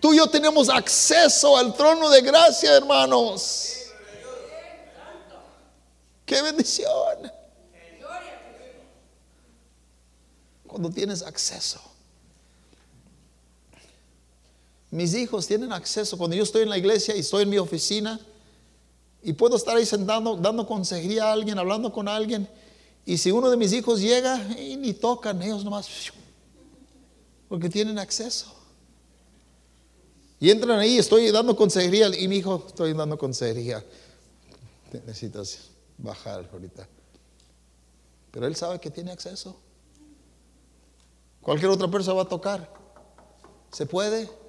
[0.00, 3.90] Tú y yo tenemos acceso al trono de gracia, hermanos.
[6.24, 7.32] ¡Qué bendición!
[10.68, 11.91] Cuando tienes acceso.
[14.92, 16.18] Mis hijos tienen acceso.
[16.18, 18.20] Cuando yo estoy en la iglesia y estoy en mi oficina
[19.22, 22.46] y puedo estar ahí sentado dando consejería a alguien, hablando con alguien.
[23.06, 25.88] Y si uno de mis hijos llega y ni tocan, ellos nomás,
[27.48, 28.54] porque tienen acceso.
[30.38, 33.82] Y entran ahí, estoy dando consejería y mi hijo, estoy dando consejería.
[35.06, 36.86] Necesitas bajar ahorita.
[38.30, 39.58] Pero él sabe que tiene acceso.
[41.40, 42.70] Cualquier otra persona va a tocar.
[43.72, 44.41] ¿Se puede?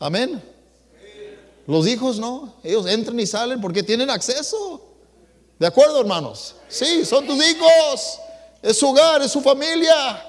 [0.00, 0.42] Amén.
[1.66, 4.80] Los hijos no, ellos entran y salen porque tienen acceso.
[5.58, 6.56] ¿De acuerdo, hermanos?
[6.68, 8.18] Sí, son tus hijos.
[8.62, 10.24] Es su hogar, es su familia.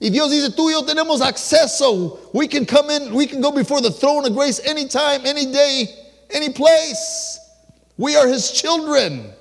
[0.00, 2.18] Y Dios dice, tú y yo tenemos acceso.
[2.32, 5.88] We can come in, we can go before the throne of grace anytime, any day,
[6.30, 7.38] any place.
[7.98, 9.35] We are his children.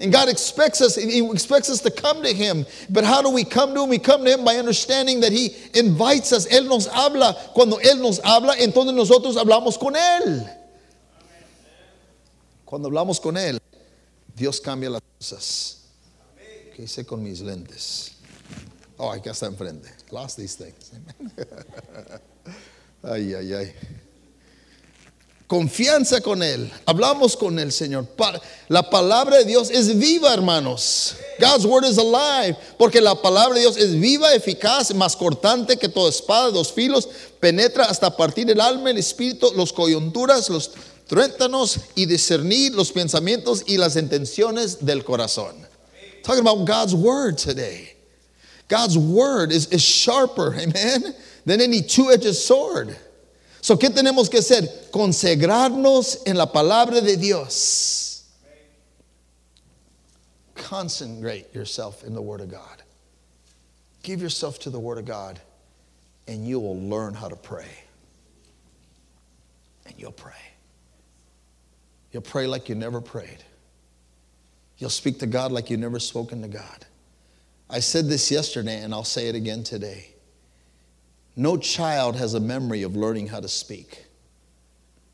[0.00, 2.66] And God expects us, He expects us to come to Him.
[2.90, 3.90] But how do we come to Him?
[3.90, 6.46] We come to Him by understanding that He invites us.
[6.48, 7.34] Él nos habla.
[7.54, 10.50] Cuando Él nos habla, entonces nosotros hablamos con Él.
[12.64, 13.58] Cuando hablamos con Él,
[14.34, 15.84] Dios cambia las cosas.
[16.74, 18.16] ¿Qué hice con mis lentes?
[18.98, 19.88] Oh, acá está enfrente.
[20.10, 20.90] Lost these things.
[23.02, 23.74] ay, ay, ay.
[25.46, 26.72] Confianza con Él.
[26.86, 28.06] Hablamos con el Señor.
[28.68, 31.16] La palabra de Dios es viva, hermanos.
[31.38, 32.56] God's word is alive.
[32.78, 37.08] Porque la palabra de Dios es viva, eficaz, más cortante que toda espada dos filos.
[37.40, 40.70] Penetra hasta partir el alma, el espíritu, los coyunturas, los,
[41.06, 45.54] Tuéntanos y discernir los pensamientos y las intenciones del corazón.
[46.22, 47.94] Talking about God's word today.
[48.68, 52.96] God's word is sharper, amen, than any two-edged sword.
[53.64, 54.90] So, ¿qué tenemos que hacer?
[54.90, 58.24] Consagrarnos en la palabra de Dios.
[60.54, 62.82] Concentrate yourself in the word of God.
[64.02, 65.40] Give yourself to the word of God,
[66.28, 67.70] and you will learn how to pray.
[69.86, 70.32] And you'll pray.
[72.12, 73.44] You'll pray like you never prayed.
[74.76, 76.84] You'll speak to God like you've never spoken to God.
[77.70, 80.13] I said this yesterday, and I'll say it again today.
[81.36, 84.06] No child has a memory of learning how to speak.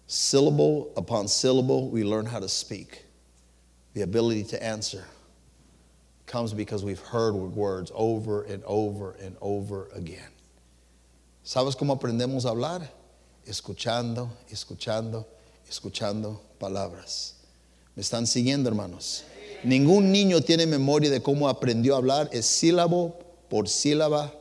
[0.06, 3.04] Syllable upon syllable, we learn how to speak.
[3.94, 5.04] The ability to answer
[6.26, 10.30] comes because we've heard words over and over and over again.
[11.44, 12.88] ¿Sabes cómo aprendemos a hablar?
[13.46, 15.24] Escuchando, escuchando,
[15.68, 17.32] escuchando palabras.
[17.96, 19.24] ¿Me están siguiendo, hermanos?
[19.64, 24.32] Ningún niño tiene memoria de cómo aprendió a hablar, es sílabo por sílaba.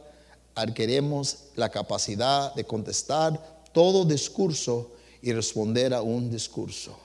[0.59, 3.39] Adquiremos la capacidad de contestar
[3.71, 4.91] todo discurso
[5.21, 6.97] y responder a un discurso.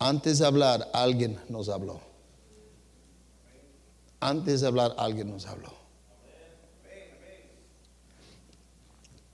[0.00, 2.00] Antes de hablar, alguien nos habló.
[4.18, 5.72] Antes de hablar, alguien nos habló.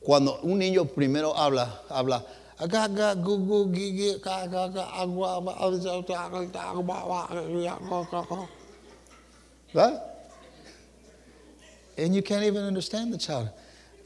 [0.00, 2.26] Cuando un niño primero habla, habla.
[9.72, 10.13] ¿Verdad?
[11.96, 13.50] And you can't even understand the child.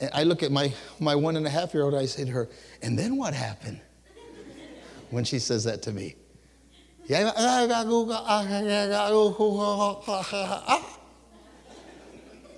[0.00, 2.30] And I look at my, my one and a half year old, I say to
[2.30, 2.48] her,
[2.82, 3.80] and then what happened?
[5.10, 6.16] When she says that to me.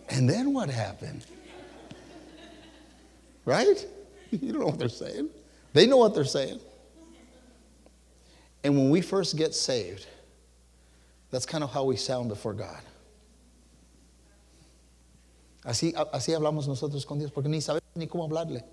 [0.09, 1.25] And then what happened?
[3.45, 3.87] Right?
[4.33, 5.31] You don't know what they're saying.
[5.73, 6.61] They know what they're saying.
[8.65, 10.07] And when we first get saved,
[11.31, 12.81] that's kind of how we sound before God.
[15.63, 18.65] Así, así hablamos nosotros con Dios, porque ni sabemos ni cómo hablarle.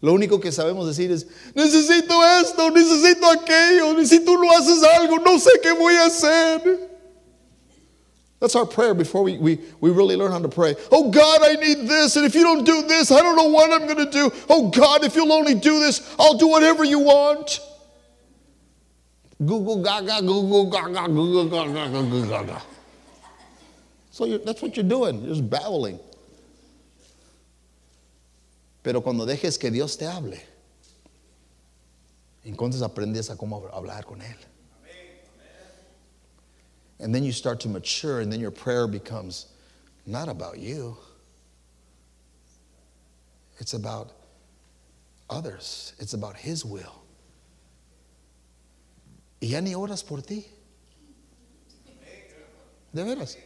[0.00, 5.38] Lo único que sabemos decir es, necesito esto, necesito aquello, necesito no haces algo, no
[5.38, 6.90] sé qué voy a hacer.
[8.40, 10.74] That's our prayer before we, we, we really learn how to pray.
[10.90, 13.70] Oh God, I need this, and if you don't do this, I don't know what
[13.72, 14.32] I'm going to do.
[14.48, 17.60] Oh God, if you'll only do this, I'll do whatever you want.
[19.38, 22.62] Google gaga, Google gaga, Google gaga, Google gaga.
[24.22, 25.98] So that's what you're doing, you're just babbling.
[28.84, 30.38] Pero cuando dejes que Dios te hable,
[32.46, 34.36] entonces aprendes a cómo hablar con Él.
[37.00, 39.46] And then you start to mature, and then your prayer becomes
[40.06, 40.96] not about you,
[43.58, 44.12] it's about
[45.28, 47.02] others, it's about His will.
[49.40, 50.46] Y ya ni oras por ti.
[52.94, 53.36] De veras.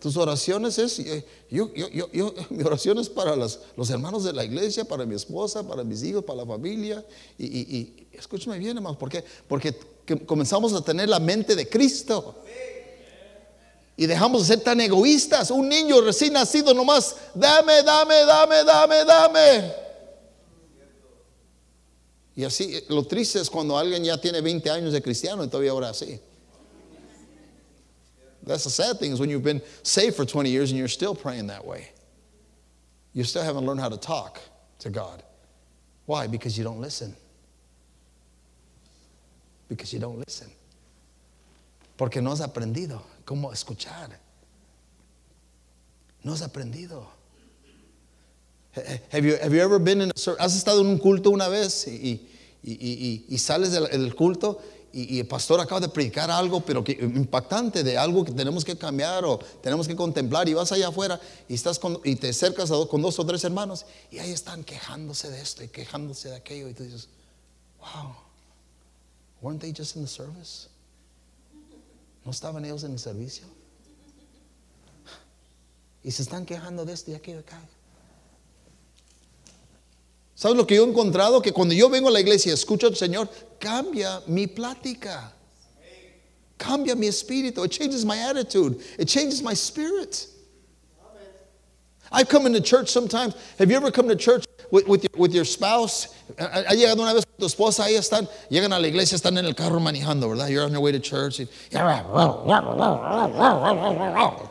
[0.00, 4.32] Tus oraciones es, eh, yo, yo, yo, mi oración es para los, los, hermanos de
[4.32, 7.04] la iglesia, para mi esposa, para mis hijos, para la familia.
[7.36, 9.24] Y, y, escúchame bien, hermano, ¿por qué?
[9.48, 9.76] Porque
[10.26, 12.42] comenzamos a tener la mente de Cristo.
[13.96, 15.50] Y dejamos de ser tan egoístas.
[15.50, 19.72] Un niño recién nacido nomás, dame, dame, dame, dame, dame.
[22.36, 25.72] Y así, lo triste es cuando alguien ya tiene 20 años de cristiano y todavía
[25.72, 26.20] ahora así.
[28.48, 31.14] That's the sad thing is when you've been saved for 20 years and you're still
[31.14, 31.90] praying that way.
[33.12, 34.40] You still haven't learned how to talk
[34.80, 35.22] to God.
[36.06, 36.26] Why?
[36.26, 37.14] Because you don't listen.
[39.68, 40.50] Because you don't listen.
[41.98, 44.08] Porque no has aprendido cómo escuchar.
[46.24, 47.04] No has aprendido.
[49.12, 51.86] Have you, have you ever been in a, ¿Has estado en un culto una vez
[51.88, 52.20] y,
[52.62, 56.92] y, y, y sales del culto y, el pastor acaba de predicar algo, pero que,
[56.92, 61.20] impactante, de algo que tenemos que cambiar o tenemos que contemplar, y vas allá afuera
[61.48, 65.40] y, estás y te acercas con dos o tres hermanos, y ahí están quejándose de
[65.40, 67.08] esto y quejándose de aquello, y tú dices,
[67.78, 68.14] wow,
[69.42, 70.68] weren't they just in the service?
[72.24, 73.46] ¿No estaban ellos en el servicio?
[76.02, 77.60] Y se están quejando de esto y aquello acá.
[80.38, 81.42] ¿Sabes lo que yo he encontrado?
[81.42, 83.28] Que cuando yo vengo a la iglesia y escucho al Señor,
[83.58, 85.32] cambia mi plática.
[86.56, 87.64] Cambia mi espíritu.
[87.64, 88.80] It changes my attitude.
[89.00, 90.28] It changes my spirit.
[92.12, 93.34] I've come into church sometimes.
[93.58, 96.06] Have you ever come to church with, with, your, with your spouse?
[96.38, 99.56] Ha llegado una vez tu esposa, ahí están, llegan a la iglesia, están en el
[99.56, 100.46] carro manejando, ¿verdad?
[100.46, 101.40] You're on your way to church.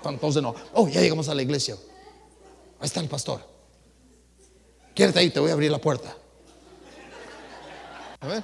[0.04, 0.54] Entonces no.
[0.74, 1.76] Oh, ya llegamos a la iglesia.
[2.82, 3.57] Ahí está el pastor.
[4.98, 6.18] Quédate ahí, te voy a abrir la puerta.
[8.20, 8.44] Amén.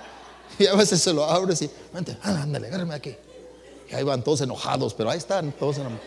[0.59, 3.15] Y a veces se lo abres y, vente, ah, ándale, agárrame aquí.
[3.89, 5.99] Y ahí van todos enojados, pero ahí están todos enojados.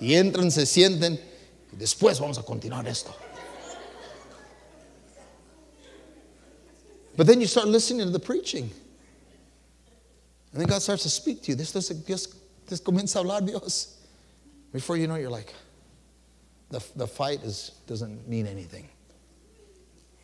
[0.00, 1.20] Y entran, se sienten,
[1.74, 3.14] y después vamos a continuar esto.
[7.14, 8.70] But then you start listening to the preaching.
[10.52, 11.54] And then God starts to speak to you.
[11.54, 12.34] This just
[12.66, 13.98] this comienza a hablar Dios.
[14.72, 15.52] Before you know, it, you're like,
[16.70, 18.88] the, the fight is, doesn't mean anything.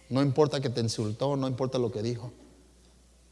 [0.08, 2.32] No importa que te insultó, no importa lo que dijo.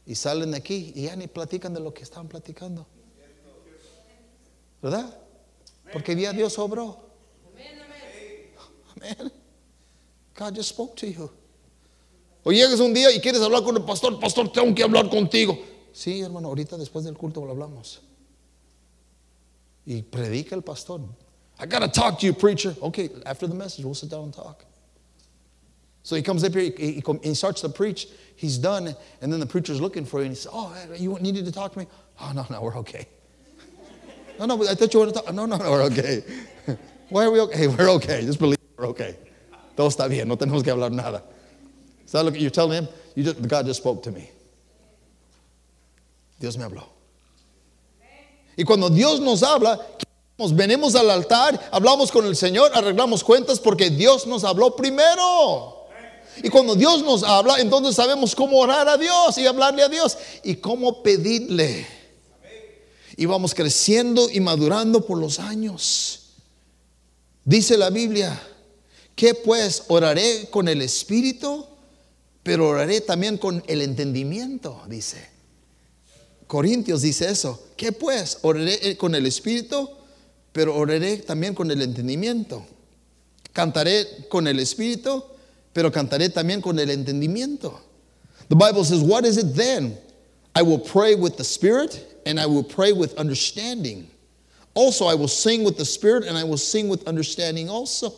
[0.05, 2.85] Y salen de aquí y ya ni platican de lo que estaban platicando.
[4.81, 5.17] ¿Verdad?
[5.91, 6.97] Porque ya Dios obró.
[8.95, 9.31] Amén.
[10.37, 11.29] God just spoke to you.
[12.43, 15.57] O llegas un día y quieres hablar con el pastor, pastor, tengo que hablar contigo.
[15.91, 18.01] Sí, hermano, ahorita después del culto lo hablamos.
[19.85, 21.01] Y predica el pastor.
[21.59, 22.75] I got to talk to you, preacher.
[22.81, 24.63] Okay, after the message, we'll sit down and talk.
[26.07, 28.07] So he comes up here, he, he, starts to preach.
[28.37, 31.43] He's done, and then the preacher's looking for you, and he says, Oh, you needed
[31.43, 31.87] to talk to me?
[32.21, 33.09] Oh, no, no, we're okay.
[34.39, 35.33] no, no, I thought you wanted to talk.
[35.33, 36.23] No, no, no, we're okay.
[37.09, 37.57] Why are we okay?
[37.57, 38.21] Hey, we're okay.
[38.21, 39.17] Just believe we're okay.
[39.75, 41.23] Todo está bien, no tenemos que hablar nada.
[42.05, 44.29] So I look, you're telling him, you just, God just spoke to me.
[46.39, 46.85] Dios me habló.
[48.57, 49.85] Y cuando Dios nos habla,
[50.53, 55.76] venimos al altar, hablamos con el Señor, arreglamos cuentas porque Dios nos habló primero.
[56.43, 60.17] Y cuando Dios nos habla, entonces sabemos cómo orar a Dios y hablarle a Dios
[60.43, 61.87] y cómo pedirle.
[63.15, 66.33] Y vamos creciendo y madurando por los años.
[67.43, 68.39] Dice la Biblia,
[69.15, 71.65] que pues oraré con el Espíritu,
[72.43, 75.29] pero oraré también con el entendimiento, dice.
[76.45, 77.67] Corintios dice eso.
[77.75, 78.39] ¿Qué pues?
[78.41, 79.89] Oraré con el Espíritu,
[80.53, 82.65] pero oraré también con el entendimiento.
[83.53, 85.23] Cantaré con el Espíritu,
[85.77, 87.79] pero cantaré también con el entendimiento.
[88.49, 89.95] The Bible says, What is it then?
[90.55, 94.09] I will pray with the Spirit and I will pray with understanding.
[94.73, 98.11] Also, I will sing with the Spirit and I will sing with understanding also.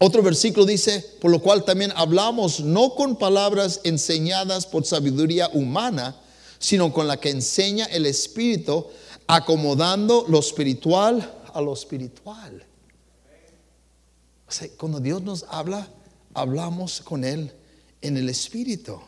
[0.00, 6.16] Otro versículo dice, por lo cual también hablamos no con palabras enseñadas por sabiduría humana,
[6.58, 8.84] sino con la que enseña el Espíritu,
[9.28, 11.22] acomodando lo espiritual
[11.54, 12.66] a lo espiritual.
[14.48, 15.86] O sea, cuando Dios nos habla,
[16.34, 17.50] hablamos con Él
[18.02, 19.00] en el Espíritu.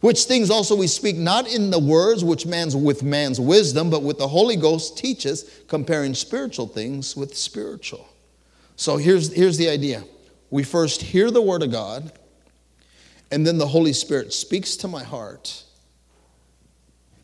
[0.00, 4.02] Which things also we speak not in the words which man's with man's wisdom, but
[4.02, 8.06] with the Holy Ghost teaches, comparing spiritual things with spiritual.
[8.76, 10.04] So here's, here's the idea.
[10.50, 12.12] We first hear the Word of God,
[13.30, 15.62] and then the Holy Spirit speaks to my heart,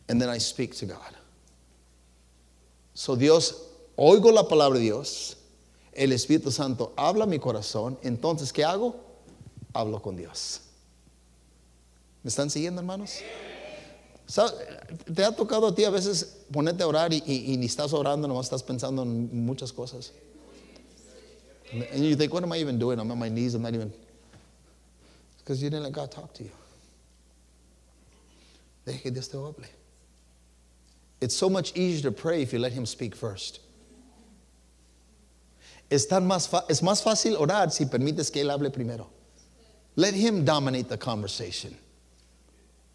[0.09, 1.15] and then I speak to God.
[2.93, 3.53] So Dios,
[3.97, 5.35] oigo la palabra de Dios,
[5.93, 8.95] el Espíritu Santo habla mi corazón, entonces ¿qué hago?
[9.73, 10.61] Hablo con Dios.
[12.23, 13.19] ¿Me están siguiendo, hermanos?
[15.13, 17.91] ¿Te ha tocado a ti a veces ponerte a orar y, y, y, ni estás
[17.91, 20.13] orando, nomás estás pensando en muchas cosas?
[21.73, 22.99] And you think, what am I even doing?
[22.99, 23.93] I'm on my knees, I'm not even.
[25.37, 26.51] Because you didn't let God talk to you.
[28.85, 29.65] Deje que Dios te hable.
[31.19, 33.59] It's so much easier to pray if you let Him speak first.
[35.91, 39.09] Es, tan más es más fácil orar si permites que Él hable primero.
[39.95, 41.77] Let Him dominate the conversation.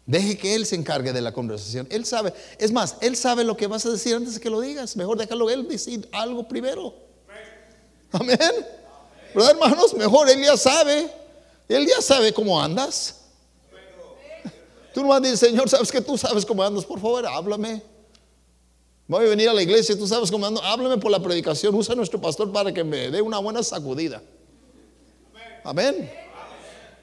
[0.07, 1.87] Deje que Él se encargue de la conversación.
[1.91, 4.61] Él sabe, es más, Él sabe lo que vas a decir antes de que lo
[4.61, 4.95] digas.
[4.95, 6.95] Mejor déjalo Él decir algo primero.
[8.11, 8.39] Amén.
[9.35, 9.93] ¿Verdad, hermanos?
[9.93, 11.11] Mejor Él ya sabe.
[11.69, 13.21] Él ya sabe cómo andas.
[14.91, 16.83] Tú no vas a decir, Señor, sabes que tú sabes cómo andas.
[16.83, 17.83] Por favor, háblame.
[19.07, 20.61] Voy a venir a la iglesia, tú sabes cómo ando.
[20.61, 21.73] Háblame por la predicación.
[21.73, 24.21] Usa a nuestro pastor para que me dé una buena sacudida.
[25.63, 26.09] Amén.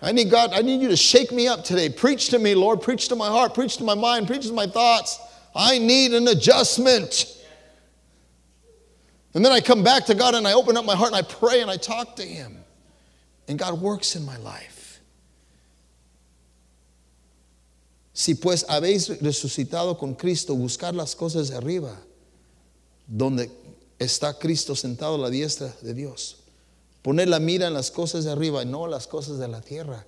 [0.02, 1.88] I need God, I need you to shake me up today.
[1.88, 2.82] Preach to me, Lord.
[2.82, 3.54] Preach to my heart.
[3.54, 4.26] Preach to my mind.
[4.26, 5.18] Preach to my thoughts.
[5.54, 7.26] I need an adjustment.
[9.32, 11.22] And then I come back to God and I open up my heart and I
[11.22, 12.58] pray and I talk to Him.
[13.48, 14.73] And God works in my life.
[18.14, 22.00] Si pues habéis resucitado con Cristo, buscar las cosas de arriba,
[23.08, 23.50] donde
[23.98, 26.36] está Cristo sentado a la diestra de Dios.
[27.02, 30.06] Poner la mira en las cosas de arriba y no las cosas de la tierra.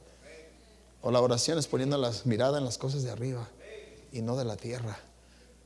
[1.03, 3.49] O la oración es poniendo la mirada en las cosas de arriba
[4.13, 4.97] y no de la tierra.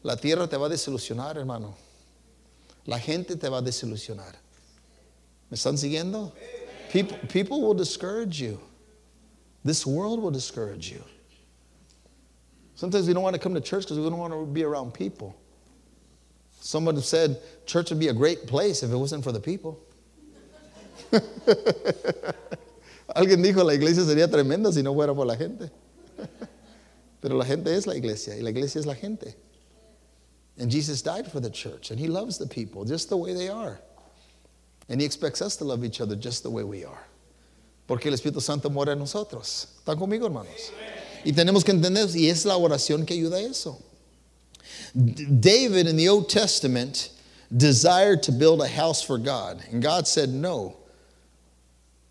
[0.02, 1.76] La tierra te va a desilusionar, hermano.
[2.86, 4.34] La gente te va a desilusionar.
[5.50, 6.32] ¿Me están siguiendo?
[6.90, 8.58] People, people will discourage you.
[9.62, 11.02] This world will discourage you.
[12.80, 14.94] Sometimes we don't want to come to church because we don't want to be around
[14.94, 15.36] people.
[16.62, 19.78] Someone said church would be a great place if it wasn't for the people.
[23.14, 25.70] Alguien dijo, la iglesia sería tremenda si no fuera por la gente.
[27.20, 29.34] Pero la gente es la iglesia y la iglesia es la gente.
[30.58, 33.50] And Jesus died for the church and he loves the people just the way they
[33.50, 33.78] are.
[34.88, 37.04] And he expects us to love each other just the way we are.
[37.86, 39.66] Porque el Espíritu Santo mora en nosotros.
[39.84, 40.72] ¿Están conmigo, hermanos?
[41.24, 43.78] Y tenemos que entender, y es la oración que ayuda a eso.
[44.94, 47.10] David in the Old Testament
[47.54, 50.76] desired to build a house for God, and God said no.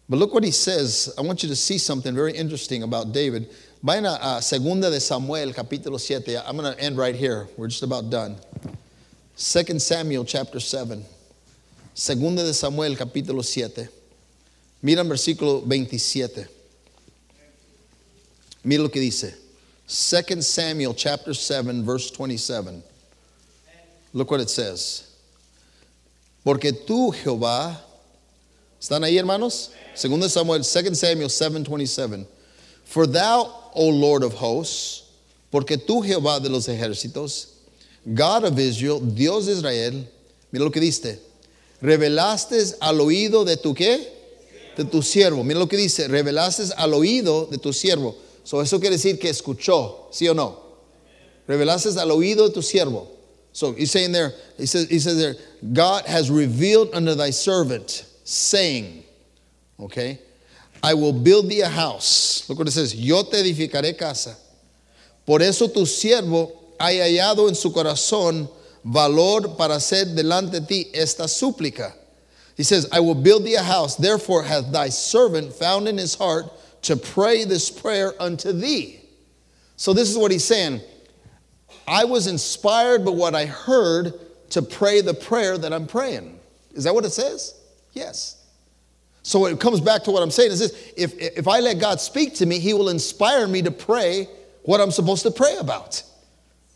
[0.07, 1.13] But look what he says.
[1.17, 3.49] I want you to see something very interesting about David.
[3.83, 6.41] Vayan a, Segunda de Samuel, capítulo 7.
[6.45, 7.47] I'm going to end right here.
[7.57, 8.37] We're just about done.
[9.35, 11.05] Second Samuel, chapter 7.
[11.93, 13.87] Segunda de Samuel, capítulo 7.
[14.81, 16.47] Mira versículo 27.
[18.63, 19.35] Mira lo que dice.
[19.87, 22.83] 2 Samuel chapter 7 verse 27.
[24.13, 25.03] Look what it says.
[26.43, 27.79] Porque tú, Jehová,
[28.79, 29.71] ¿están ahí, hermanos?
[29.95, 32.25] 2 Samuel, 2 Samuel 7:27.
[32.85, 35.03] For thou, O Lord of hosts,
[35.51, 37.47] porque tú, Jehová de los ejércitos,
[38.05, 40.07] God of Israel, Dios de Israel,
[40.51, 41.19] mira lo que dice,
[41.81, 44.07] revelaste al oído de tu qué?
[44.75, 45.43] De tu siervo.
[45.43, 48.15] Mira lo que dice, revelaste al oído de tu siervo.
[48.49, 50.57] So eso quiere decir que escuchó, ¿sí o no?
[51.47, 53.07] Revelaste al oído de tu siervo.
[53.53, 55.35] So he's saying there, he says, he says there,
[55.71, 59.03] God has revealed unto thy servant, saying,
[59.79, 60.17] okay,
[60.81, 62.49] I will build thee a house.
[62.49, 64.35] Look what it says, yo te edificaré casa.
[65.27, 68.49] Por eso tu siervo ha hallado en su corazón
[68.83, 71.93] valor para hacer delante de ti esta súplica.
[72.57, 73.95] He says, I will build thee a house.
[73.95, 76.51] Therefore hath thy servant found in his heart
[76.83, 78.99] to pray this prayer unto thee.
[79.75, 80.81] So this is what he's saying.
[81.87, 84.13] I was inspired by what I heard
[84.51, 86.39] to pray the prayer that I'm praying.
[86.73, 87.59] Is that what it says?
[87.93, 88.35] Yes.
[89.23, 91.99] So it comes back to what I'm saying is this if, if I let God
[91.99, 94.27] speak to me, He will inspire me to pray
[94.63, 96.01] what I'm supposed to pray about.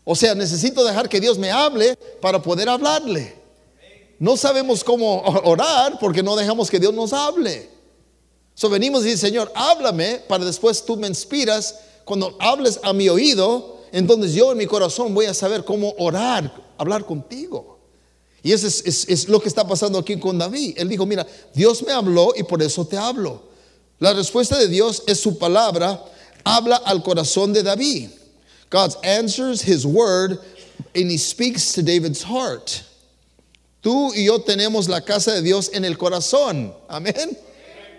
[0.06, 3.32] O sea, necesito dejar que Dios me hable para poder hablarle.
[4.20, 7.66] No sabemos cómo orar porque no dejamos que Dios nos hable.
[8.54, 11.76] So venimos y dice, Señor, háblame para después tú me inspiras.
[12.04, 16.52] Cuando hables a mi oído, entonces yo en mi corazón voy a saber cómo orar,
[16.78, 17.78] hablar contigo.
[18.42, 20.74] Y eso es, es, lo que está pasando aquí con David.
[20.76, 23.42] Él dijo, mira, Dios me habló y por eso te hablo.
[23.98, 26.04] La respuesta de Dios es su palabra,
[26.44, 28.10] habla al corazón de David.
[28.70, 30.38] God answers his word
[30.94, 32.82] and he speaks to David's heart.
[33.80, 36.74] Tú y yo tenemos la casa de Dios en el corazón.
[36.88, 37.38] Amén.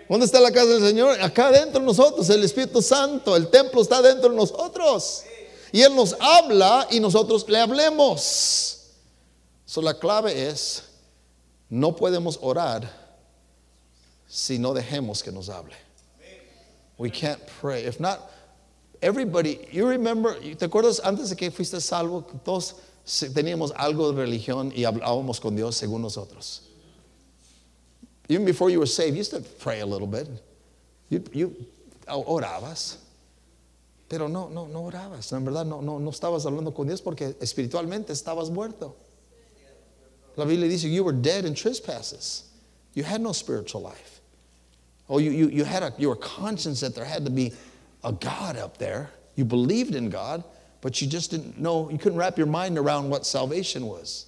[0.08, 1.20] ¿Dónde está la casa del Señor?
[1.20, 5.24] Acá dentro de nosotros, el Espíritu Santo, el templo está dentro de nosotros.
[5.72, 8.92] Y Él nos habla y nosotros le hablemos.
[9.64, 10.84] So, la clave es,
[11.68, 12.88] no podemos orar
[14.28, 15.74] si no dejemos que nos hable.
[16.98, 17.84] We can't pray.
[17.84, 18.20] If not,
[19.02, 22.24] everybody, you remember, ¿te acuerdas antes de que fuiste salvo?
[22.44, 22.76] Todos
[23.34, 26.65] teníamos algo de religión y hablábamos con Dios según nosotros.
[28.28, 30.28] Even before you were saved, you used to pray a little bit.
[31.08, 31.66] You, you
[32.08, 32.96] orabas.
[34.08, 35.32] Pero no, no, no orabas.
[35.32, 38.94] En verdad, no, no, no estabas hablando con Dios porque espiritualmente estabas muerto.
[40.36, 42.44] La Biblia dice, you were dead in trespasses.
[42.94, 44.20] You had no spiritual life.
[45.08, 47.52] Oh, you, you, you had a, you were conscious that there had to be
[48.04, 49.10] a God up there.
[49.34, 50.42] You believed in God,
[50.80, 54.26] but you just didn't know, you couldn't wrap your mind around what salvation was.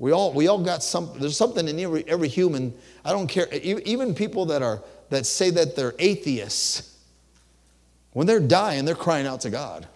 [0.00, 2.72] We all, we all got some, there's something in every, every human,
[3.04, 6.98] I don't care, even people that are, that say that they're atheists,
[8.14, 9.86] when they're dying, they're crying out to God.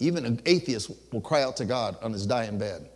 [0.00, 2.86] Even an atheist will cry out to God on his dying bed.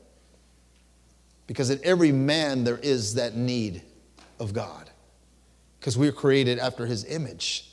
[1.47, 3.81] Because in every man there is that need
[4.39, 4.91] of God.
[5.79, 7.71] Because we're created after his image.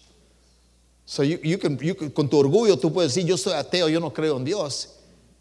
[1.05, 3.91] So you, you, can, you can, con tu orgullo tú puedes decir, yo soy ateo,
[3.91, 4.96] yo no creo en Dios.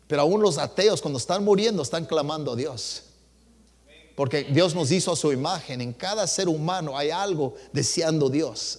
[0.07, 3.03] Pero aún los ateos cuando están muriendo están clamando a Dios.
[4.15, 5.81] Porque Dios nos hizo a su imagen.
[5.81, 8.79] En cada ser humano hay algo deseando Dios.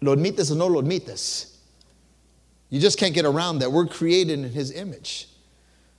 [0.00, 1.58] Lo admites o no lo admites.
[2.70, 3.70] You just can't get around that.
[3.70, 5.28] We're created in His image.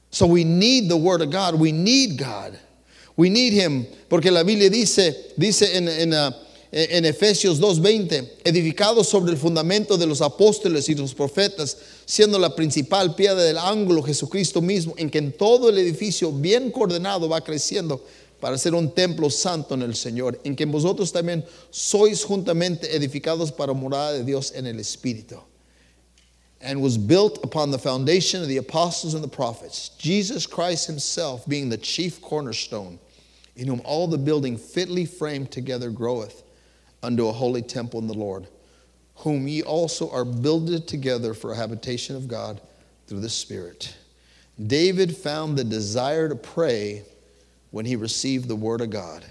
[0.09, 1.55] So we need the Word of God.
[1.55, 2.57] We need God.
[3.15, 3.85] We need Him.
[4.09, 6.31] Porque la Biblia dice, dice en, en uh,
[6.71, 12.55] en Efesios 2.20, edificado sobre el fundamento de los apóstoles y los profetas, siendo la
[12.55, 18.01] principal piedra del ángulo Jesucristo mismo, en que todo el edificio bien coordenado va creciendo
[18.39, 23.51] para ser un templo santo en el Señor, en que vosotros también sois juntamente edificados
[23.51, 25.43] para morada de Dios en el Espíritu.
[26.61, 31.45] And was built upon the foundation of the apostles and the prophets, Jesus Christ himself
[31.47, 32.97] being the chief cornerstone,
[33.57, 36.43] in whom all the building fitly framed together groweth
[37.03, 38.47] unto a holy temple in the Lord,
[39.15, 42.61] whom ye also are builded together for a habitation of God
[43.07, 43.95] through the Spirit.
[44.67, 47.03] David found the desire to pray
[47.71, 49.25] when he received the word of God.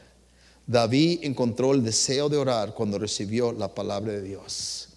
[0.69, 4.89] David encontró el deseo de orar cuando recibió la palabra de Dios.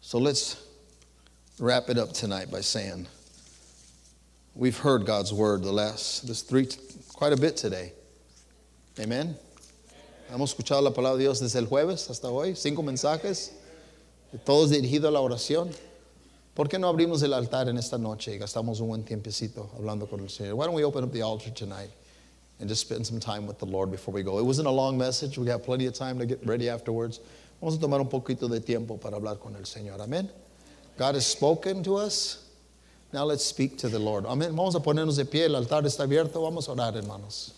[0.00, 0.62] So let's
[1.58, 3.06] wrap it up tonight by saying
[4.54, 6.68] we've heard God's word the last this three
[7.14, 7.92] quite a bit today.
[9.00, 9.36] Amen.
[10.32, 13.52] Hemos escuchado la palabra de Dios desde el jueves hasta hoy, cinco mensajes,
[14.44, 15.70] todos dirigidos a la oración.
[16.54, 20.06] ¿Por qué no abrimos el altar en esta noche y gastamos un buen tiempecito hablando
[20.06, 20.54] con el Señor?
[20.54, 21.90] Why don't we open up the altar tonight
[22.60, 24.38] and just spend some time with the Lord before we go?
[24.38, 25.36] It wasn't a long message.
[25.36, 27.20] We got plenty of time to get ready afterwards.
[27.60, 30.00] Vamos a tomar un poquito de tiempo para hablar con el Señor.
[30.00, 30.28] Amén.
[30.96, 32.48] God has spoken to us.
[33.12, 34.24] Now let's speak to the Lord.
[34.26, 34.54] Amén.
[34.54, 35.46] Vamos a ponernos de pie.
[35.46, 36.42] El altar está abierto.
[36.42, 37.53] Vamos a orar, hermanos.